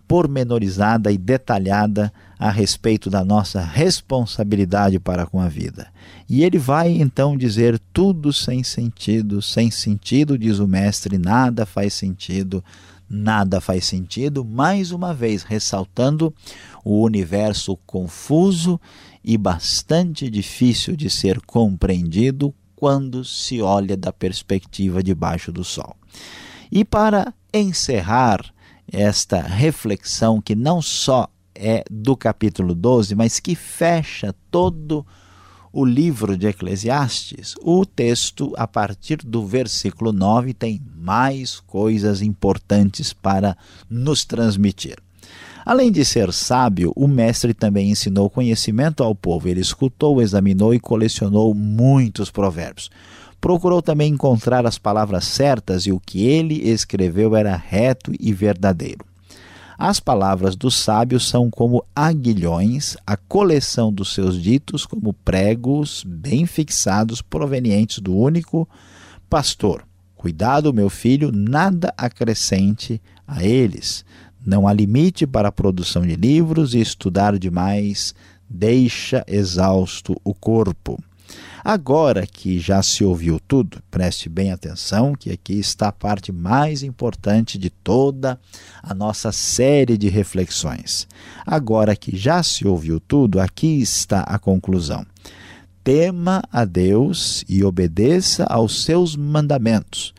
pormenorizada 0.06 1.10
e 1.10 1.18
detalhada 1.18 2.12
a 2.38 2.50
respeito 2.50 3.08
da 3.10 3.24
nossa 3.24 3.60
responsabilidade 3.60 4.98
para 4.98 5.26
com 5.26 5.40
a 5.40 5.48
vida. 5.48 5.88
E 6.28 6.44
ele 6.44 6.58
vai 6.58 6.90
então 6.90 7.36
dizer 7.36 7.80
tudo 7.92 8.32
sem 8.32 8.62
sentido, 8.62 9.40
sem 9.40 9.70
sentido, 9.70 10.38
diz 10.38 10.58
o 10.58 10.68
mestre, 10.68 11.18
nada 11.18 11.64
faz 11.64 11.94
sentido, 11.94 12.62
nada 13.08 13.60
faz 13.60 13.84
sentido, 13.84 14.44
mais 14.44 14.90
uma 14.90 15.14
vez 15.14 15.42
ressaltando 15.42 16.34
o 16.84 17.02
universo 17.02 17.76
confuso 17.86 18.80
e 19.24 19.36
bastante 19.36 20.28
difícil 20.28 20.96
de 20.96 21.08
ser 21.10 21.40
compreendido 21.40 22.54
quando 22.74 23.24
se 23.24 23.62
olha 23.62 23.96
da 23.96 24.12
perspectiva 24.12 25.02
debaixo 25.02 25.50
do 25.50 25.64
sol. 25.64 25.96
E 26.70 26.84
para 26.84 27.32
encerrar 27.52 28.44
esta 28.90 29.40
reflexão 29.40 30.40
que 30.40 30.54
não 30.54 30.80
só 30.82 31.28
é 31.54 31.82
do 31.90 32.16
capítulo 32.16 32.74
12, 32.74 33.14
mas 33.14 33.40
que 33.40 33.54
fecha 33.54 34.34
todo 34.50 34.98
o 35.00 35.25
o 35.78 35.84
livro 35.84 36.38
de 36.38 36.46
Eclesiastes, 36.46 37.54
o 37.62 37.84
texto, 37.84 38.50
a 38.56 38.66
partir 38.66 39.18
do 39.18 39.44
versículo 39.44 40.10
9, 40.10 40.54
tem 40.54 40.80
mais 40.96 41.60
coisas 41.60 42.22
importantes 42.22 43.12
para 43.12 43.54
nos 43.90 44.24
transmitir. 44.24 44.96
Além 45.66 45.92
de 45.92 46.02
ser 46.02 46.32
sábio, 46.32 46.94
o 46.96 47.06
mestre 47.06 47.52
também 47.52 47.90
ensinou 47.90 48.30
conhecimento 48.30 49.02
ao 49.04 49.14
povo. 49.14 49.48
Ele 49.48 49.60
escutou, 49.60 50.22
examinou 50.22 50.72
e 50.72 50.80
colecionou 50.80 51.52
muitos 51.52 52.30
provérbios. 52.30 52.90
Procurou 53.38 53.82
também 53.82 54.14
encontrar 54.14 54.64
as 54.64 54.78
palavras 54.78 55.26
certas 55.26 55.82
e 55.82 55.92
o 55.92 56.00
que 56.00 56.24
ele 56.24 56.70
escreveu 56.70 57.36
era 57.36 57.54
reto 57.54 58.12
e 58.18 58.32
verdadeiro. 58.32 59.04
As 59.78 60.00
palavras 60.00 60.56
do 60.56 60.70
sábio 60.70 61.20
são 61.20 61.50
como 61.50 61.84
aguilhões, 61.94 62.96
a 63.06 63.16
coleção 63.16 63.92
dos 63.92 64.14
seus 64.14 64.40
ditos 64.40 64.86
como 64.86 65.12
pregos 65.12 66.02
bem 66.06 66.46
fixados 66.46 67.20
provenientes 67.20 67.98
do 67.98 68.16
único 68.16 68.66
pastor. 69.28 69.84
Cuidado, 70.14 70.72
meu 70.72 70.88
filho, 70.88 71.30
nada 71.30 71.92
acrescente 71.96 73.00
a 73.28 73.44
eles. 73.44 74.04
Não 74.44 74.66
há 74.66 74.72
limite 74.72 75.26
para 75.26 75.48
a 75.48 75.52
produção 75.52 76.02
de 76.06 76.16
livros 76.16 76.72
e 76.72 76.80
estudar 76.80 77.38
demais 77.38 78.14
deixa 78.48 79.24
exausto 79.26 80.18
o 80.24 80.32
corpo. 80.32 80.98
Agora 81.68 82.24
que 82.28 82.60
já 82.60 82.80
se 82.80 83.04
ouviu 83.04 83.40
tudo, 83.40 83.82
preste 83.90 84.28
bem 84.28 84.52
atenção 84.52 85.16
que 85.16 85.32
aqui 85.32 85.54
está 85.54 85.88
a 85.88 85.92
parte 85.92 86.30
mais 86.30 86.84
importante 86.84 87.58
de 87.58 87.70
toda 87.70 88.38
a 88.80 88.94
nossa 88.94 89.32
série 89.32 89.98
de 89.98 90.08
reflexões. 90.08 91.08
Agora 91.44 91.96
que 91.96 92.16
já 92.16 92.40
se 92.40 92.64
ouviu 92.68 93.00
tudo, 93.00 93.40
aqui 93.40 93.80
está 93.80 94.20
a 94.20 94.38
conclusão. 94.38 95.04
Tema 95.82 96.40
a 96.52 96.64
Deus 96.64 97.44
e 97.48 97.64
obedeça 97.64 98.44
aos 98.44 98.84
seus 98.84 99.16
mandamentos, 99.16 100.14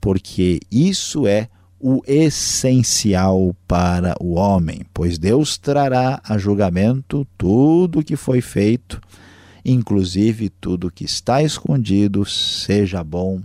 porque 0.00 0.58
isso 0.68 1.28
é 1.28 1.48
o 1.78 2.02
essencial 2.08 3.54
para 3.68 4.16
o 4.20 4.34
homem, 4.34 4.80
pois 4.92 5.16
Deus 5.16 5.58
trará 5.58 6.20
a 6.24 6.36
julgamento 6.36 7.24
tudo 7.38 8.00
o 8.00 8.04
que 8.04 8.16
foi 8.16 8.40
feito 8.40 9.00
inclusive 9.64 10.48
tudo 10.48 10.90
que 10.90 11.04
está 11.04 11.42
escondido, 11.42 12.24
seja 12.24 13.02
bom, 13.02 13.40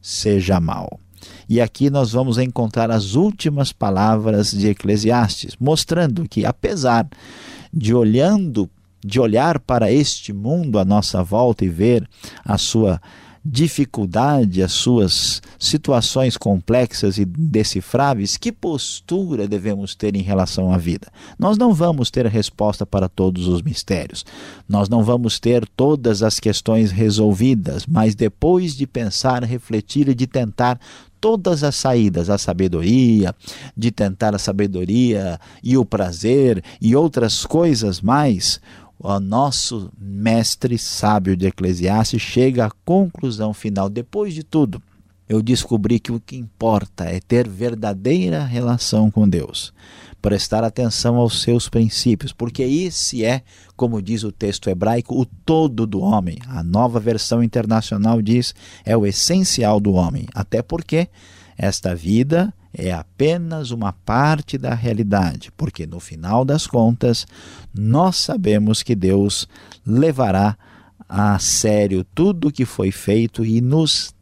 seja 0.00 0.60
mal. 0.60 1.00
E 1.48 1.60
aqui 1.60 1.90
nós 1.90 2.12
vamos 2.12 2.38
encontrar 2.38 2.90
as 2.90 3.14
últimas 3.14 3.72
palavras 3.72 4.50
de 4.50 4.68
Eclesiastes, 4.68 5.56
mostrando 5.58 6.28
que 6.28 6.44
apesar 6.44 7.08
de 7.72 7.94
olhando, 7.94 8.68
de 9.04 9.20
olhar 9.20 9.60
para 9.60 9.90
este 9.90 10.32
mundo 10.32 10.78
à 10.78 10.84
nossa 10.84 11.22
volta 11.22 11.64
e 11.64 11.68
ver 11.68 12.08
a 12.44 12.58
sua 12.58 13.00
dificuldade, 13.48 14.62
as 14.62 14.72
suas 14.72 15.40
situações 15.58 16.36
complexas 16.36 17.18
e 17.18 17.24
decifráveis, 17.24 18.36
que 18.36 18.50
postura 18.50 19.46
devemos 19.46 19.94
ter 19.94 20.16
em 20.16 20.22
relação 20.22 20.72
à 20.72 20.76
vida? 20.76 21.08
Nós 21.38 21.56
não 21.56 21.72
vamos 21.72 22.10
ter 22.10 22.26
a 22.26 22.30
resposta 22.30 22.84
para 22.84 23.08
todos 23.08 23.46
os 23.46 23.62
mistérios, 23.62 24.24
nós 24.68 24.88
não 24.88 25.02
vamos 25.02 25.38
ter 25.38 25.66
todas 25.76 26.22
as 26.22 26.40
questões 26.40 26.90
resolvidas, 26.90 27.86
mas 27.86 28.14
depois 28.14 28.76
de 28.76 28.86
pensar, 28.86 29.42
refletir 29.44 30.08
e 30.08 30.14
de 30.14 30.26
tentar 30.26 30.80
todas 31.20 31.64
as 31.64 31.74
saídas, 31.74 32.30
a 32.30 32.38
sabedoria, 32.38 33.34
de 33.76 33.90
tentar 33.90 34.34
a 34.34 34.38
sabedoria 34.38 35.40
e 35.62 35.76
o 35.76 35.84
prazer 35.84 36.62
e 36.80 36.94
outras 36.94 37.44
coisas 37.44 38.00
mais, 38.00 38.60
o 38.98 39.20
nosso 39.20 39.90
mestre 39.98 40.78
sábio 40.78 41.36
de 41.36 41.46
Eclesiastes 41.46 42.20
chega 42.20 42.66
à 42.66 42.70
conclusão 42.84 43.52
final. 43.52 43.88
Depois 43.88 44.32
de 44.34 44.42
tudo, 44.42 44.82
eu 45.28 45.42
descobri 45.42 45.98
que 45.98 46.12
o 46.12 46.20
que 46.20 46.36
importa 46.36 47.04
é 47.04 47.20
ter 47.20 47.48
verdadeira 47.48 48.44
relação 48.44 49.10
com 49.10 49.28
Deus, 49.28 49.72
prestar 50.22 50.64
atenção 50.64 51.16
aos 51.16 51.42
seus 51.42 51.68
princípios, 51.68 52.32
porque 52.32 52.62
esse 52.62 53.24
é, 53.24 53.42
como 53.76 54.00
diz 54.00 54.22
o 54.22 54.32
texto 54.32 54.70
hebraico, 54.70 55.20
o 55.20 55.26
todo 55.26 55.86
do 55.86 56.00
homem. 56.00 56.38
A 56.46 56.62
nova 56.62 57.00
versão 57.00 57.42
internacional 57.42 58.22
diz 58.22 58.54
é 58.84 58.96
o 58.96 59.04
essencial 59.04 59.80
do 59.80 59.92
homem, 59.92 60.26
até 60.34 60.62
porque 60.62 61.08
esta 61.58 61.94
vida 61.94 62.52
é 62.78 62.92
apenas 62.92 63.70
uma 63.70 63.90
parte 63.90 64.58
da 64.58 64.74
realidade, 64.74 65.50
porque 65.56 65.86
no 65.86 65.98
final 65.98 66.44
das 66.44 66.66
contas, 66.66 67.26
nós 67.74 68.16
sabemos 68.16 68.82
que 68.82 68.94
Deus 68.94 69.48
levará 69.84 70.58
a 71.08 71.38
sério 71.38 72.04
tudo 72.14 72.48
o 72.48 72.52
que 72.52 72.66
foi 72.66 72.90
feito 72.90 73.44
e 73.44 73.62
nos 73.62 74.14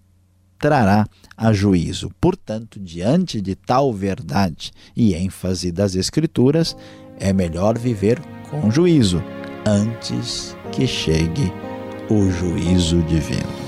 trará 0.56 1.04
a 1.37 1.52
juízo. 1.52 2.12
Portanto, 2.20 2.78
diante 2.78 3.40
de 3.40 3.56
tal 3.56 3.92
verdade 3.92 4.70
e 4.96 5.14
ênfase 5.14 5.73
das 5.73 5.96
Escrituras, 5.96 6.76
é 7.18 7.32
melhor 7.32 7.76
viver 7.76 8.23
com 8.50 8.70
juízo 8.70 9.20
antes 9.66 10.56
que 10.70 10.87
chegue 10.87 11.52
o 12.08 12.30
juízo 12.30 13.02
divino. 13.02 13.63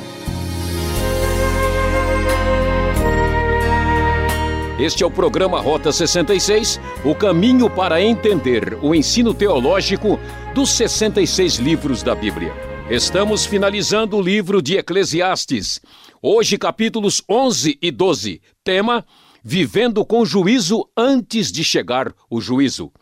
Este 4.78 5.02
é 5.02 5.06
o 5.06 5.11
programa 5.11 5.59
Rota 5.59 5.90
66, 5.90 6.78
o 7.02 7.14
caminho 7.14 7.71
para 7.71 8.02
entender 8.02 8.78
o 8.83 8.95
ensino 8.95 9.33
teológico 9.33 10.21
dos 10.54 10.68
66 10.73 11.54
livros 11.56 12.02
da 12.02 12.14
Bíblia. 12.14 12.52
Estamos 12.90 13.47
finalizando 13.47 14.18
o 14.18 14.21
livro 14.21 14.61
de 14.61 14.76
Eclesiastes. 14.76 15.80
Hoje, 16.21 16.59
capítulos 16.59 17.23
11 17.26 17.78
e 17.80 17.90
12. 17.90 18.42
Tema: 18.62 19.02
Vivendo 19.42 20.04
com 20.04 20.26
juízo 20.26 20.87
antes 20.95 21.50
de 21.50 21.64
chegar 21.64 22.12
o 22.28 22.38
juízo. 22.38 22.92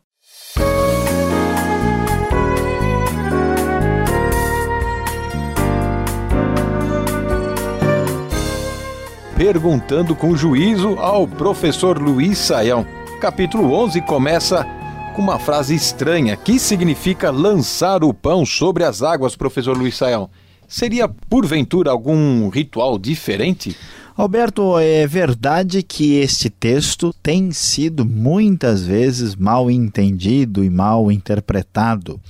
Perguntando 9.37 10.16
com 10.16 10.34
juízo 10.34 10.99
ao 10.99 11.28
professor 11.28 12.00
Luiz 12.00 12.38
Saião 12.38 13.01
capítulo 13.23 13.73
11 13.73 14.00
começa 14.00 14.67
com 15.14 15.23
uma 15.23 15.38
frase 15.38 15.76
estranha 15.76 16.37
que 16.37 16.59
significa 16.59 17.31
lançar 17.31 18.02
o 18.02 18.12
pão 18.12 18.45
sobre 18.45 18.83
as 18.83 19.00
águas, 19.00 19.37
professor 19.37 19.79
Luiz 19.79 19.97
Saião. 19.97 20.29
Seria, 20.67 21.07
porventura, 21.07 21.93
algum 21.93 22.49
ritual 22.49 22.99
diferente? 22.99 23.76
Alberto, 24.17 24.76
é 24.76 25.07
verdade 25.07 25.85
que 25.85 26.17
este 26.17 26.50
texto 26.50 27.14
tem 27.23 27.52
sido 27.52 28.05
muitas 28.05 28.85
vezes 28.85 29.37
mal 29.37 29.71
entendido 29.71 30.64
e 30.64 30.69
mal 30.69 31.12
interpretado. 31.12 32.21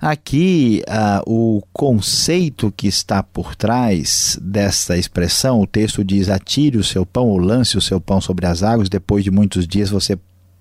Aqui, 0.00 0.82
uh, 0.88 1.30
o 1.30 1.62
conceito 1.70 2.72
que 2.74 2.86
está 2.86 3.22
por 3.22 3.54
trás 3.54 4.38
dessa 4.40 4.96
expressão, 4.96 5.60
o 5.60 5.66
texto 5.66 6.02
diz: 6.02 6.30
atire 6.30 6.78
o 6.78 6.84
seu 6.84 7.04
pão 7.04 7.28
ou 7.28 7.36
lance 7.36 7.76
o 7.76 7.82
seu 7.82 8.00
pão 8.00 8.18
sobre 8.22 8.46
as 8.46 8.62
águas, 8.62 8.88
depois 8.88 9.22
de 9.22 9.30
muitos 9.30 9.68
dias 9.68 9.90
você 9.90 10.18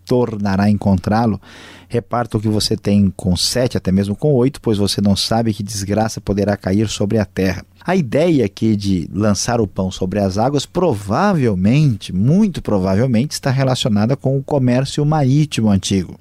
tornará 0.09 0.63
a 0.63 0.69
encontrá-lo. 0.71 1.39
Reparta 1.87 2.37
o 2.37 2.41
que 2.41 2.47
você 2.47 2.75
tem 2.75 3.13
com 3.15 3.37
sete, 3.37 3.77
até 3.77 3.91
mesmo 3.91 4.15
com 4.15 4.33
oito, 4.33 4.59
pois 4.59 4.79
você 4.79 4.99
não 4.99 5.15
sabe 5.15 5.53
que 5.53 5.61
desgraça 5.61 6.19
poderá 6.19 6.57
cair 6.57 6.89
sobre 6.89 7.19
a 7.19 7.25
terra. 7.25 7.63
A 7.85 7.95
ideia 7.95 8.45
aqui 8.45 8.75
de 8.75 9.07
lançar 9.13 9.61
o 9.61 9.67
pão 9.67 9.91
sobre 9.91 10.19
as 10.19 10.37
águas 10.39 10.65
provavelmente, 10.65 12.13
muito 12.13 12.59
provavelmente, 12.61 13.31
está 13.31 13.51
relacionada 13.51 14.17
com 14.17 14.35
o 14.35 14.43
comércio 14.43 15.05
marítimo 15.05 15.69
antigo. 15.69 16.19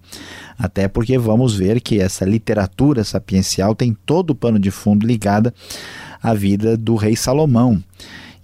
Até 0.59 0.87
porque 0.87 1.17
vamos 1.17 1.55
ver 1.55 1.81
que 1.81 2.01
essa 2.01 2.27
literatura 2.27 3.05
sapiencial 3.05 3.75
tem 3.75 3.97
todo 4.05 4.31
o 4.31 4.35
pano 4.35 4.59
de 4.59 4.71
fundo 4.71 5.07
ligada 5.07 5.55
à 6.23 6.35
vida 6.35 6.77
do 6.77 6.95
rei 6.95 7.17
Salomão. 7.17 7.83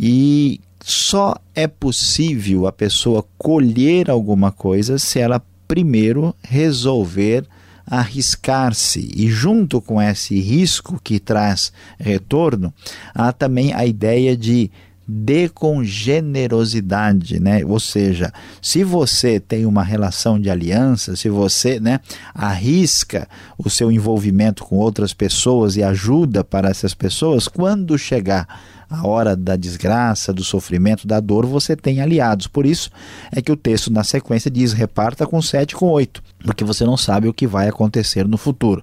E 0.00 0.60
só 0.86 1.34
é 1.54 1.66
possível 1.66 2.66
a 2.66 2.72
pessoa 2.72 3.24
colher 3.38 4.10
alguma 4.10 4.52
coisa 4.52 4.98
se 4.98 5.18
ela 5.18 5.42
primeiro 5.66 6.34
resolver 6.42 7.46
arriscar-se. 7.86 9.10
E 9.16 9.28
junto 9.28 9.80
com 9.80 10.00
esse 10.00 10.38
risco 10.38 11.00
que 11.02 11.18
traz 11.18 11.72
retorno, 11.98 12.72
há 13.14 13.32
também 13.32 13.72
a 13.72 13.86
ideia 13.86 14.36
de 14.36 14.70
dê 15.08 15.48
com 15.48 15.82
generosidade, 15.82 17.40
né? 17.40 17.64
Ou 17.64 17.80
seja, 17.80 18.30
se 18.60 18.84
você 18.84 19.40
tem 19.40 19.64
uma 19.64 19.82
relação 19.82 20.38
de 20.38 20.50
aliança, 20.50 21.16
se 21.16 21.30
você, 21.30 21.80
né, 21.80 22.00
arrisca 22.34 23.26
o 23.56 23.70
seu 23.70 23.90
envolvimento 23.90 24.64
com 24.64 24.76
outras 24.76 25.14
pessoas 25.14 25.76
e 25.76 25.82
ajuda 25.82 26.44
para 26.44 26.68
essas 26.68 26.92
pessoas, 26.94 27.48
quando 27.48 27.98
chegar 27.98 28.46
a 28.94 29.06
hora 29.06 29.36
da 29.36 29.56
desgraça, 29.56 30.32
do 30.32 30.44
sofrimento, 30.44 31.06
da 31.06 31.20
dor, 31.20 31.46
você 31.46 31.74
tem 31.76 32.00
aliados. 32.00 32.46
Por 32.46 32.64
isso 32.64 32.90
é 33.32 33.42
que 33.42 33.52
o 33.52 33.56
texto 33.56 33.92
na 33.92 34.04
sequência 34.04 34.50
diz: 34.50 34.72
reparta 34.72 35.26
com 35.26 35.40
sete 35.42 35.74
com 35.74 35.86
oito, 35.86 36.22
porque 36.44 36.64
você 36.64 36.84
não 36.84 36.96
sabe 36.96 37.28
o 37.28 37.34
que 37.34 37.46
vai 37.46 37.68
acontecer 37.68 38.26
no 38.26 38.36
futuro. 38.36 38.82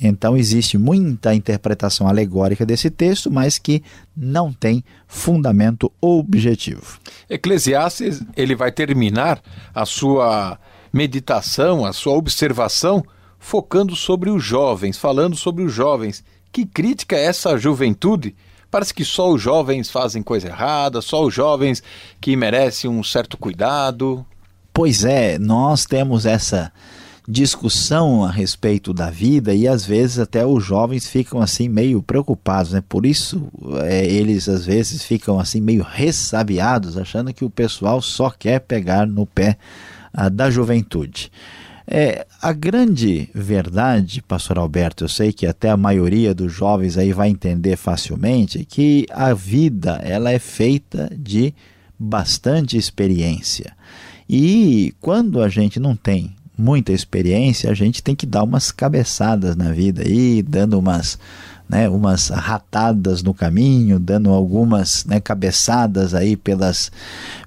Então 0.00 0.36
existe 0.36 0.76
muita 0.76 1.34
interpretação 1.34 2.06
alegórica 2.06 2.66
desse 2.66 2.90
texto, 2.90 3.30
mas 3.30 3.58
que 3.58 3.82
não 4.14 4.52
tem 4.52 4.84
fundamento 5.06 5.90
objetivo. 6.00 6.98
Eclesiastes, 7.30 8.22
ele 8.36 8.54
vai 8.54 8.70
terminar 8.70 9.40
a 9.74 9.86
sua 9.86 10.58
meditação, 10.92 11.84
a 11.84 11.92
sua 11.92 12.14
observação 12.14 13.02
focando 13.38 13.96
sobre 13.96 14.28
os 14.28 14.42
jovens, 14.44 14.98
falando 14.98 15.36
sobre 15.36 15.62
os 15.62 15.72
jovens. 15.72 16.22
Que 16.52 16.66
crítica 16.66 17.16
é 17.16 17.24
essa 17.24 17.56
juventude 17.56 18.34
Parece 18.70 18.92
que 18.92 19.04
só 19.04 19.30
os 19.30 19.40
jovens 19.40 19.90
fazem 19.90 20.22
coisa 20.22 20.48
errada, 20.48 21.00
só 21.00 21.24
os 21.24 21.32
jovens 21.32 21.82
que 22.20 22.36
merecem 22.36 22.90
um 22.90 23.02
certo 23.02 23.36
cuidado. 23.36 24.24
Pois 24.72 25.04
é, 25.04 25.38
nós 25.38 25.86
temos 25.86 26.26
essa 26.26 26.72
discussão 27.28 28.24
a 28.24 28.30
respeito 28.30 28.92
da 28.94 29.10
vida 29.10 29.52
e 29.52 29.66
às 29.66 29.84
vezes 29.84 30.18
até 30.18 30.46
os 30.46 30.64
jovens 30.64 31.08
ficam 31.08 31.40
assim 31.40 31.68
meio 31.68 32.00
preocupados, 32.00 32.72
né? 32.72 32.82
Por 32.88 33.04
isso 33.04 33.48
é, 33.82 34.06
eles 34.06 34.48
às 34.48 34.66
vezes 34.66 35.02
ficam 35.02 35.40
assim 35.40 35.60
meio 35.60 35.82
ressabiados, 35.82 36.96
achando 36.96 37.34
que 37.34 37.44
o 37.44 37.50
pessoal 37.50 38.00
só 38.00 38.30
quer 38.30 38.60
pegar 38.60 39.06
no 39.06 39.26
pé 39.26 39.58
ah, 40.12 40.28
da 40.28 40.50
juventude. 40.50 41.30
É, 41.88 42.26
a 42.42 42.52
grande 42.52 43.30
verdade, 43.32 44.20
pastor 44.20 44.58
Alberto, 44.58 45.04
eu 45.04 45.08
sei 45.08 45.32
que 45.32 45.46
até 45.46 45.70
a 45.70 45.76
maioria 45.76 46.34
dos 46.34 46.52
jovens 46.52 46.98
aí 46.98 47.12
vai 47.12 47.28
entender 47.28 47.76
facilmente 47.76 48.64
que 48.64 49.06
a 49.10 49.32
vida 49.32 50.00
ela 50.02 50.32
é 50.32 50.38
feita 50.38 51.08
de 51.16 51.54
bastante 51.96 52.76
experiência. 52.76 53.72
E 54.28 54.92
quando 55.00 55.40
a 55.40 55.48
gente 55.48 55.78
não 55.78 55.94
tem 55.94 56.34
muita 56.58 56.92
experiência, 56.92 57.70
a 57.70 57.74
gente 57.74 58.02
tem 58.02 58.16
que 58.16 58.26
dar 58.26 58.42
umas 58.42 58.72
cabeçadas 58.72 59.54
na 59.54 59.70
vida 59.70 60.02
aí, 60.02 60.42
dando 60.42 60.78
umas 60.78 61.18
né, 61.68 61.88
umas 61.88 62.28
ratadas 62.28 63.22
no 63.22 63.34
caminho, 63.34 63.98
dando 63.98 64.30
algumas 64.30 65.04
né, 65.04 65.18
cabeçadas 65.18 66.14
aí 66.14 66.36
pelas, 66.36 66.92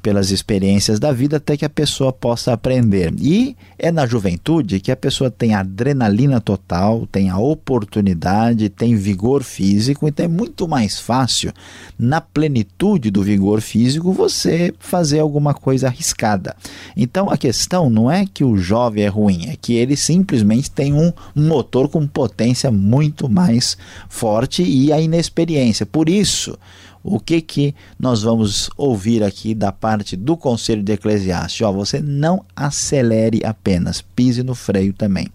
pelas 0.01 0.29
experiências 0.29 0.99
da 0.99 1.12
vida 1.12 1.38
até 1.38 1.55
que 1.55 1.65
a 1.65 1.69
pessoa 1.69 2.12
possa 2.12 2.51
aprender. 2.51 3.13
E 3.17 3.55
é 3.77 3.91
na 3.91 4.05
juventude 4.05 4.79
que 4.79 4.91
a 4.91 4.95
pessoa 4.95 5.32
tem 5.32 5.55
adrenalina 5.55 6.41
total, 6.41 7.08
tem 7.10 7.29
a 7.29 7.38
oportunidade, 7.38 8.67
tem 8.67 8.95
vigor 8.95 9.43
físico, 9.43 10.08
então 10.08 10.25
é 10.25 10.29
muito 10.29 10.67
mais 10.67 10.99
fácil, 10.99 11.53
na 11.97 12.19
plenitude 12.19 13.10
do 13.10 13.23
vigor 13.23 13.62
físico, 13.62 14.12
você 14.12 14.73
fazer 14.79 15.19
alguma 15.19 15.53
coisa 15.53 15.88
arriscada. 15.88 16.55
Então 16.95 17.29
a 17.29 17.38
questão 17.38 17.89
não 17.89 18.12
é 18.12 18.25
que 18.25 18.43
o 18.43 18.58
jovem 18.58 19.03
é 19.05 19.08
ruim, 19.08 19.47
é 19.47 19.55
que 19.55 19.73
ele 19.73 19.95
simplesmente 19.95 20.69
tem 20.69 20.93
um 20.93 21.13
motor 21.34 21.88
com 21.88 22.05
potência 22.05 22.69
muito 22.69 23.29
mais 23.29 23.77
forte 24.10 24.63
e 24.63 24.91
a 24.91 25.00
inexperiência. 25.00 25.86
Por 25.86 26.10
isso, 26.10 26.58
o 27.02 27.19
que 27.19 27.39
que 27.39 27.76
nós 27.98 28.24
vamos 28.24 28.69
ouvir 28.76 29.24
aqui 29.24 29.56
da 29.56 29.72
parte 29.72 30.17
do 30.17 30.36
Conselho 30.36 30.84
de 30.84 30.91
Eclesiastes? 30.93 31.62
Ó, 31.62 31.72
você 31.72 32.02
não 32.02 32.43
acelere 32.54 33.41
apenas, 33.45 34.02
pise 34.02 34.43
no 34.43 34.56
freio 34.56 34.91
também. 34.91 35.28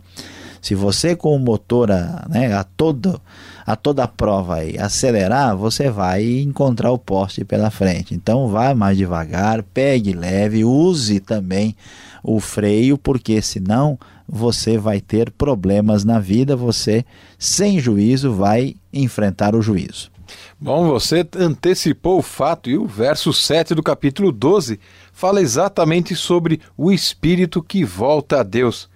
Se 0.60 0.74
você 0.74 1.14
com 1.14 1.36
o 1.36 1.38
motor 1.38 1.90
a, 1.92 2.26
né, 2.28 2.54
a, 2.54 2.64
todo, 2.64 3.20
a 3.66 3.76
toda 3.76 4.04
a 4.04 4.08
prova 4.08 4.56
aí, 4.56 4.78
acelerar, 4.78 5.56
você 5.56 5.90
vai 5.90 6.24
encontrar 6.40 6.90
o 6.90 6.98
poste 6.98 7.44
pela 7.44 7.70
frente. 7.70 8.14
Então 8.14 8.48
vá 8.48 8.74
mais 8.74 8.96
devagar, 8.96 9.62
pegue 9.62 10.12
leve, 10.12 10.64
use 10.64 11.20
também 11.20 11.76
o 12.22 12.40
freio, 12.40 12.96
porque 12.96 13.42
senão 13.42 13.98
você 14.28 14.78
vai 14.78 15.00
ter 15.00 15.30
problemas 15.30 16.04
na 16.04 16.18
vida, 16.18 16.56
você, 16.56 17.04
sem 17.38 17.78
juízo, 17.78 18.32
vai 18.32 18.74
enfrentar 18.92 19.54
o 19.54 19.62
juízo. 19.62 20.10
Bom, 20.58 20.88
você 20.88 21.26
antecipou 21.36 22.18
o 22.18 22.22
fato 22.22 22.70
e 22.70 22.78
o 22.78 22.86
verso 22.86 23.32
7 23.32 23.74
do 23.74 23.82
capítulo 23.82 24.32
12 24.32 24.80
fala 25.12 25.40
exatamente 25.40 26.16
sobre 26.16 26.60
o 26.76 26.90
espírito 26.90 27.62
que 27.62 27.84
volta 27.84 28.40
a 28.40 28.42
Deus. 28.42 28.88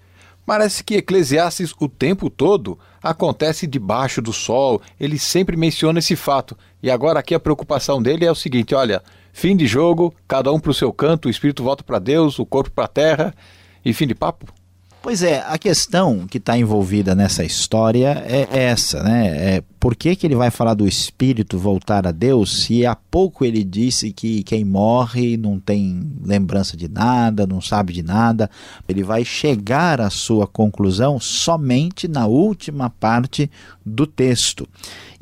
Parece 0.46 0.82
que 0.82 0.96
Eclesiastes 0.96 1.74
o 1.78 1.88
tempo 1.88 2.30
todo 2.30 2.78
acontece 3.02 3.66
debaixo 3.66 4.22
do 4.22 4.32
sol, 4.32 4.80
ele 4.98 5.18
sempre 5.18 5.58
menciona 5.58 5.98
esse 5.98 6.16
fato. 6.16 6.56
E 6.82 6.90
agora 6.90 7.20
aqui 7.20 7.34
a 7.34 7.40
preocupação 7.40 8.02
dele 8.02 8.24
é 8.24 8.30
o 8.30 8.34
seguinte: 8.34 8.74
olha, 8.74 9.02
fim 9.30 9.54
de 9.54 9.66
jogo, 9.66 10.14
cada 10.26 10.50
um 10.50 10.58
para 10.58 10.70
o 10.70 10.74
seu 10.74 10.90
canto, 10.90 11.26
o 11.26 11.30
espírito 11.30 11.62
volta 11.62 11.84
para 11.84 11.98
Deus, 11.98 12.38
o 12.38 12.46
corpo 12.46 12.70
para 12.70 12.86
a 12.86 12.88
terra 12.88 13.34
e 13.84 13.92
fim 13.92 14.06
de 14.06 14.14
papo? 14.14 14.57
Pois 15.00 15.22
é, 15.22 15.44
a 15.46 15.56
questão 15.56 16.26
que 16.26 16.38
está 16.38 16.58
envolvida 16.58 17.14
nessa 17.14 17.44
história 17.44 18.20
é 18.26 18.48
essa, 18.50 19.00
né? 19.02 19.28
É, 19.28 19.62
por 19.78 19.94
que, 19.94 20.16
que 20.16 20.26
ele 20.26 20.34
vai 20.34 20.50
falar 20.50 20.74
do 20.74 20.88
espírito 20.88 21.56
voltar 21.56 22.04
a 22.04 22.10
Deus 22.10 22.64
se 22.64 22.84
há 22.84 22.96
pouco 22.96 23.44
ele 23.44 23.62
disse 23.62 24.12
que 24.12 24.42
quem 24.42 24.64
morre 24.64 25.36
não 25.36 25.60
tem 25.60 26.04
lembrança 26.20 26.76
de 26.76 26.88
nada, 26.88 27.46
não 27.46 27.60
sabe 27.60 27.92
de 27.92 28.02
nada? 28.02 28.50
Ele 28.88 29.04
vai 29.04 29.24
chegar 29.24 30.00
à 30.00 30.10
sua 30.10 30.48
conclusão 30.48 31.20
somente 31.20 32.08
na 32.08 32.26
última 32.26 32.90
parte 32.90 33.48
do 33.86 34.04
texto. 34.04 34.68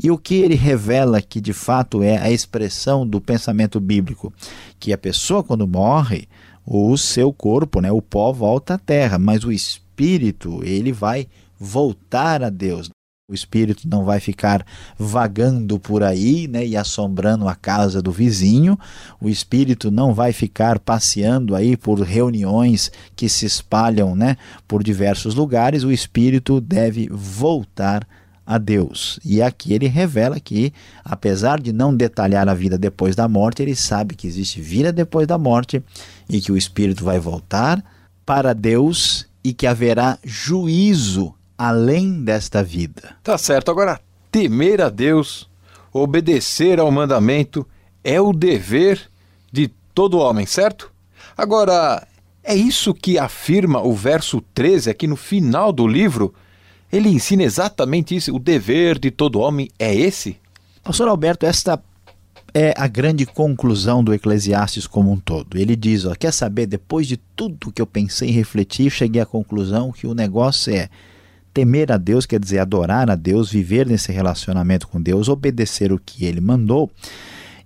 E 0.02 0.10
o 0.10 0.16
que 0.16 0.36
ele 0.36 0.54
revela 0.54 1.20
que 1.20 1.38
de 1.38 1.52
fato 1.52 2.02
é 2.02 2.16
a 2.16 2.30
expressão 2.30 3.06
do 3.06 3.20
pensamento 3.20 3.78
bíblico, 3.78 4.32
que 4.80 4.90
a 4.90 4.98
pessoa 4.98 5.44
quando 5.44 5.68
morre 5.68 6.26
o 6.66 6.96
seu 6.96 7.32
corpo, 7.32 7.80
né, 7.80 7.92
o 7.92 8.02
pó 8.02 8.32
volta 8.32 8.74
à 8.74 8.78
terra, 8.78 9.18
mas 9.18 9.44
o 9.44 9.52
espírito, 9.52 10.64
ele 10.64 10.92
vai 10.92 11.28
voltar 11.58 12.42
a 12.42 12.50
Deus. 12.50 12.90
O 13.28 13.34
espírito 13.34 13.88
não 13.88 14.04
vai 14.04 14.20
ficar 14.20 14.64
vagando 14.96 15.80
por 15.80 16.04
aí 16.04 16.46
né, 16.46 16.64
e 16.64 16.76
assombrando 16.76 17.48
a 17.48 17.56
casa 17.56 18.00
do 18.00 18.12
vizinho. 18.12 18.78
O 19.20 19.28
espírito 19.28 19.90
não 19.90 20.14
vai 20.14 20.32
ficar 20.32 20.78
passeando 20.78 21.56
aí 21.56 21.76
por 21.76 22.00
reuniões 22.00 22.90
que 23.16 23.28
se 23.28 23.44
espalham 23.44 24.14
né, 24.14 24.36
por 24.68 24.80
diversos 24.80 25.34
lugares. 25.34 25.82
O 25.82 25.90
espírito 25.90 26.60
deve 26.60 27.08
voltar 27.10 28.06
a 28.46 28.58
Deus. 28.58 29.18
E 29.24 29.42
aqui 29.42 29.72
ele 29.72 29.88
revela 29.88 30.38
que, 30.38 30.72
apesar 31.04 31.60
de 31.60 31.72
não 31.72 31.94
detalhar 31.94 32.48
a 32.48 32.54
vida 32.54 32.78
depois 32.78 33.16
da 33.16 33.26
morte, 33.26 33.60
ele 33.60 33.74
sabe 33.74 34.14
que 34.14 34.28
existe 34.28 34.60
vida 34.60 34.92
depois 34.92 35.26
da 35.26 35.36
morte 35.36 35.82
e 36.28 36.40
que 36.40 36.52
o 36.52 36.56
espírito 36.56 37.04
vai 37.04 37.18
voltar 37.18 37.82
para 38.24 38.52
Deus 38.52 39.26
e 39.42 39.52
que 39.52 39.66
haverá 39.66 40.18
juízo 40.24 41.34
além 41.56 42.24
desta 42.24 42.62
vida. 42.62 43.16
Tá 43.22 43.38
certo. 43.38 43.70
Agora, 43.70 44.00
temer 44.30 44.80
a 44.80 44.88
Deus, 44.88 45.48
obedecer 45.92 46.80
ao 46.80 46.90
mandamento 46.90 47.66
é 48.02 48.20
o 48.20 48.32
dever 48.32 49.08
de 49.52 49.68
todo 49.94 50.18
homem, 50.18 50.46
certo? 50.46 50.90
Agora, 51.36 52.06
é 52.42 52.54
isso 52.54 52.94
que 52.94 53.18
afirma 53.18 53.80
o 53.80 53.92
verso 53.92 54.40
13 54.54 54.90
aqui 54.90 55.06
no 55.06 55.16
final 55.16 55.72
do 55.72 55.86
livro? 55.86 56.34
Ele 56.92 57.08
ensina 57.08 57.42
exatamente 57.42 58.14
isso. 58.14 58.34
O 58.34 58.38
dever 58.38 58.98
de 58.98 59.10
todo 59.10 59.40
homem 59.40 59.68
é 59.78 59.94
esse? 59.94 60.36
Pastor 60.82 61.08
Alberto, 61.08 61.46
esta 61.46 61.82
é 62.54 62.74
a 62.76 62.86
grande 62.86 63.26
conclusão 63.26 64.02
do 64.02 64.14
Eclesiastes 64.14 64.86
como 64.86 65.12
um 65.12 65.18
todo. 65.18 65.58
Ele 65.58 65.76
diz: 65.76 66.04
ó, 66.04 66.14
quer 66.14 66.32
saber, 66.32 66.66
depois 66.66 67.06
de 67.06 67.16
tudo 67.16 67.72
que 67.72 67.82
eu 67.82 67.86
pensei 67.86 68.28
e 68.28 68.32
refleti, 68.32 68.88
cheguei 68.90 69.20
à 69.20 69.26
conclusão 69.26 69.92
que 69.92 70.06
o 70.06 70.14
negócio 70.14 70.74
é 70.74 70.88
temer 71.52 71.90
a 71.90 71.96
Deus, 71.96 72.26
quer 72.26 72.38
dizer, 72.38 72.58
adorar 72.58 73.10
a 73.10 73.14
Deus, 73.14 73.50
viver 73.50 73.86
nesse 73.86 74.12
relacionamento 74.12 74.86
com 74.86 75.00
Deus, 75.00 75.28
obedecer 75.28 75.90
o 75.90 75.98
que 75.98 76.26
ele 76.26 76.40
mandou. 76.40 76.90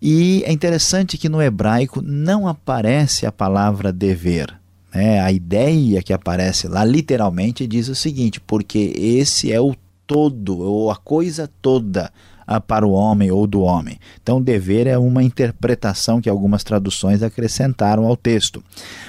E 0.01 0.43
é 0.47 0.53
interessante 0.53 1.19
que 1.19 1.29
no 1.29 1.43
hebraico 1.43 2.01
não 2.01 2.47
aparece 2.47 3.27
a 3.27 3.33
palavra 3.33 3.93
dever. 3.93 4.57
Né? 4.95 5.21
A 5.21 5.31
ideia 5.31 6.03
que 6.03 6.13
aparece 6.13 6.69
lá 6.69 6.85
literalmente 6.85 7.67
diz 7.67 7.89
o 7.89 7.95
seguinte: 7.95 8.41
porque 8.41 8.93
esse 8.97 9.53
é 9.53 9.61
o 9.61 9.75
todo, 10.07 10.59
ou 10.59 10.91
a 10.91 10.97
coisa 10.97 11.49
toda 11.61 12.13
para 12.59 12.87
o 12.87 12.93
homem 12.93 13.31
ou 13.31 13.47
do 13.47 13.61
homem. 13.61 13.99
Então, 14.23 14.41
dever 14.41 14.87
é 14.87 14.97
uma 14.97 15.23
interpretação 15.23 16.21
que 16.21 16.29
algumas 16.31 16.65
traduções 16.65 17.23
acrescentaram 17.23 18.07
ao 18.07 18.17
texto. 18.17 18.65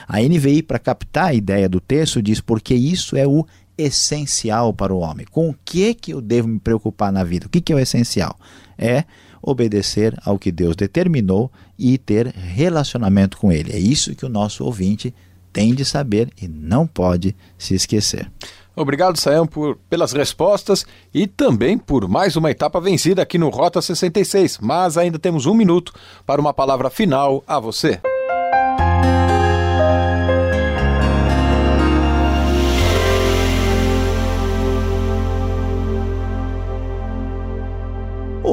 A 0.08 0.19
NVI, 0.19 0.62
para 0.62 0.77
captar 0.77 1.27
a 1.27 1.34
ideia 1.34 1.69
do 1.69 1.80
texto, 1.80 2.21
diz 2.21 2.41
porque 2.41 2.75
isso 2.75 3.15
é 3.15 3.25
o 3.25 3.45
essencial 3.77 4.73
para 4.73 4.93
o 4.93 4.99
homem. 4.99 5.25
Com 5.32 5.49
o 5.49 5.56
que, 5.65 5.93
que 5.93 6.13
eu 6.13 6.21
devo 6.21 6.47
me 6.47 6.60
preocupar 6.60 7.12
na 7.12 7.23
vida? 7.23 7.47
O 7.47 7.49
que, 7.49 7.62
que 7.62 7.71
é 7.71 7.75
o 7.75 7.80
essencial? 7.80 8.38
É 8.77 9.06
obedecer 9.41 10.15
ao 10.23 10.38
que 10.38 10.51
Deus 10.51 10.75
determinou 10.75 11.51
e 11.77 11.97
ter 11.97 12.27
relacionamento 12.27 13.38
com 13.38 13.51
Ele. 13.51 13.71
É 13.71 13.80
isso 13.80 14.15
que 14.15 14.25
o 14.25 14.30
nosso 14.30 14.63
ouvinte 14.63 15.13
tem 15.51 15.73
de 15.73 15.84
saber 15.84 16.30
e 16.41 16.47
não 16.47 16.86
pode 16.86 17.36
se 17.58 17.73
esquecer. 17.73 18.30
Obrigado, 18.75 19.17
Sayão, 19.17 19.45
por, 19.45 19.77
pelas 19.89 20.13
respostas 20.13 20.86
e 21.13 21.27
também 21.27 21.77
por 21.77 22.07
mais 22.07 22.36
uma 22.36 22.49
etapa 22.49 22.79
vencida 22.79 23.21
aqui 23.21 23.38
no 23.38 23.49
Rota 23.49 23.81
66. 23.81 24.60
Mas 24.62 24.97
ainda 24.97 25.19
temos 25.19 25.45
um 25.45 25.53
minuto 25.53 25.93
para 26.25 26.39
uma 26.39 26.53
palavra 26.53 26.89
final 26.89 27.43
a 27.45 27.60
você. 27.60 27.99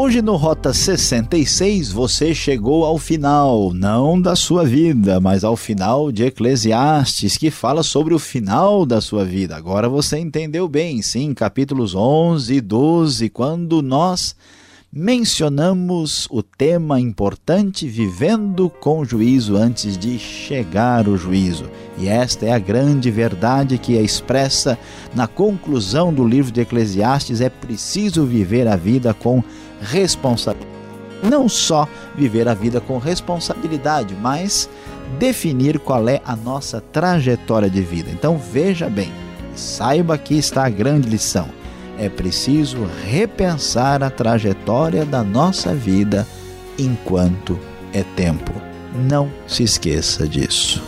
Hoje 0.01 0.23
no 0.23 0.37
Rota 0.37 0.73
66 0.73 1.91
você 1.91 2.33
chegou 2.33 2.85
ao 2.85 2.99
final, 2.99 3.75
não 3.75 4.23
da 4.23 4.37
sua 4.37 4.65
vida, 4.65 5.19
mas 5.19 5.43
ao 5.43 5.57
final 5.57 6.13
de 6.13 6.23
Eclesiastes, 6.23 7.37
que 7.37 7.51
fala 7.51 7.83
sobre 7.83 8.15
o 8.15 8.19
final 8.21 8.87
da 8.87 9.01
sua 9.01 9.25
vida. 9.25 9.57
Agora 9.57 9.89
você 9.89 10.17
entendeu 10.17 10.69
bem, 10.69 11.03
sim, 11.03 11.35
capítulos 11.35 11.97
11 11.97 12.55
e 12.55 12.61
12, 12.61 13.29
quando 13.31 13.83
nós 13.83 14.37
mencionamos 14.91 16.29
o 16.31 16.45
tema 16.45 17.01
importante 17.01 17.89
vivendo 17.89 18.71
com 18.71 19.05
juízo 19.05 19.57
antes 19.57 19.99
de 19.99 20.17
chegar 20.17 21.09
o 21.09 21.17
juízo. 21.17 21.69
E 21.99 22.07
esta 22.07 22.47
é 22.47 22.53
a 22.53 22.59
grande 22.59 23.11
verdade 23.11 23.77
que 23.77 23.99
é 23.99 24.01
expressa 24.01 24.79
na 25.13 25.27
conclusão 25.27 26.15
do 26.15 26.25
livro 26.25 26.53
de 26.53 26.61
Eclesiastes: 26.61 27.41
é 27.41 27.51
preciso 27.51 28.25
viver 28.25 28.69
a 28.69 28.77
vida 28.77 29.13
com 29.13 29.43
responsabilidade. 29.81 30.79
Não 31.23 31.49
só 31.49 31.89
viver 32.15 32.49
a 32.49 32.55
vida 32.55 32.81
com 32.81 32.99
responsabilidade, 32.99 34.15
mas 34.21 34.69
definir 35.19 35.79
qual 35.79 36.09
é 36.09 36.21
a 36.25 36.37
nossa 36.37 36.81
trajetória 36.81 37.69
de 37.69 37.81
vida. 37.81 38.11
Então 38.11 38.39
veja 38.39 38.89
bem, 38.89 39.13
saiba 39.55 40.17
que 40.17 40.35
está 40.35 40.65
a 40.65 40.71
grande 40.71 41.09
lição. 41.09 41.49
É 41.99 42.09
preciso 42.09 42.89
repensar 43.05 44.03
a 44.05 44.11
trajetória 44.11 45.05
da 45.05 45.25
nossa 45.25 45.75
vida 45.75 46.27
enquanto 46.79 47.59
é 47.93 48.05
tempo. 48.15 48.53
Não 48.95 49.31
se 49.47 49.65
esqueça 49.65 50.27
disso. 50.29 50.83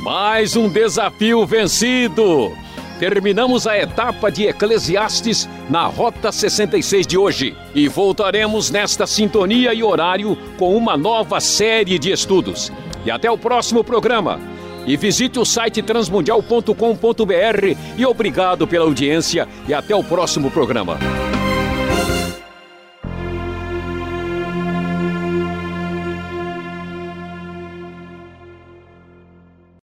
Mais 0.00 0.56
um 0.56 0.68
desafio 0.68 1.46
vencido! 1.46 2.63
Terminamos 2.98 3.66
a 3.66 3.76
etapa 3.76 4.30
de 4.30 4.46
Eclesiastes 4.46 5.48
na 5.68 5.86
Rota 5.86 6.30
66 6.30 7.06
de 7.06 7.18
hoje 7.18 7.56
e 7.74 7.88
voltaremos 7.88 8.70
nesta 8.70 9.06
sintonia 9.06 9.74
e 9.74 9.82
horário 9.82 10.36
com 10.58 10.76
uma 10.76 10.96
nova 10.96 11.40
série 11.40 11.98
de 11.98 12.10
estudos. 12.10 12.72
E 13.04 13.10
até 13.10 13.30
o 13.30 13.38
próximo 13.38 13.84
programa. 13.84 14.40
E 14.86 14.96
visite 14.96 15.38
o 15.38 15.44
site 15.44 15.82
transmundial.com.br 15.82 17.76
e 17.96 18.04
obrigado 18.06 18.66
pela 18.66 18.84
audiência 18.84 19.48
e 19.66 19.72
até 19.72 19.94
o 19.94 20.04
próximo 20.04 20.50
programa. 20.50 20.98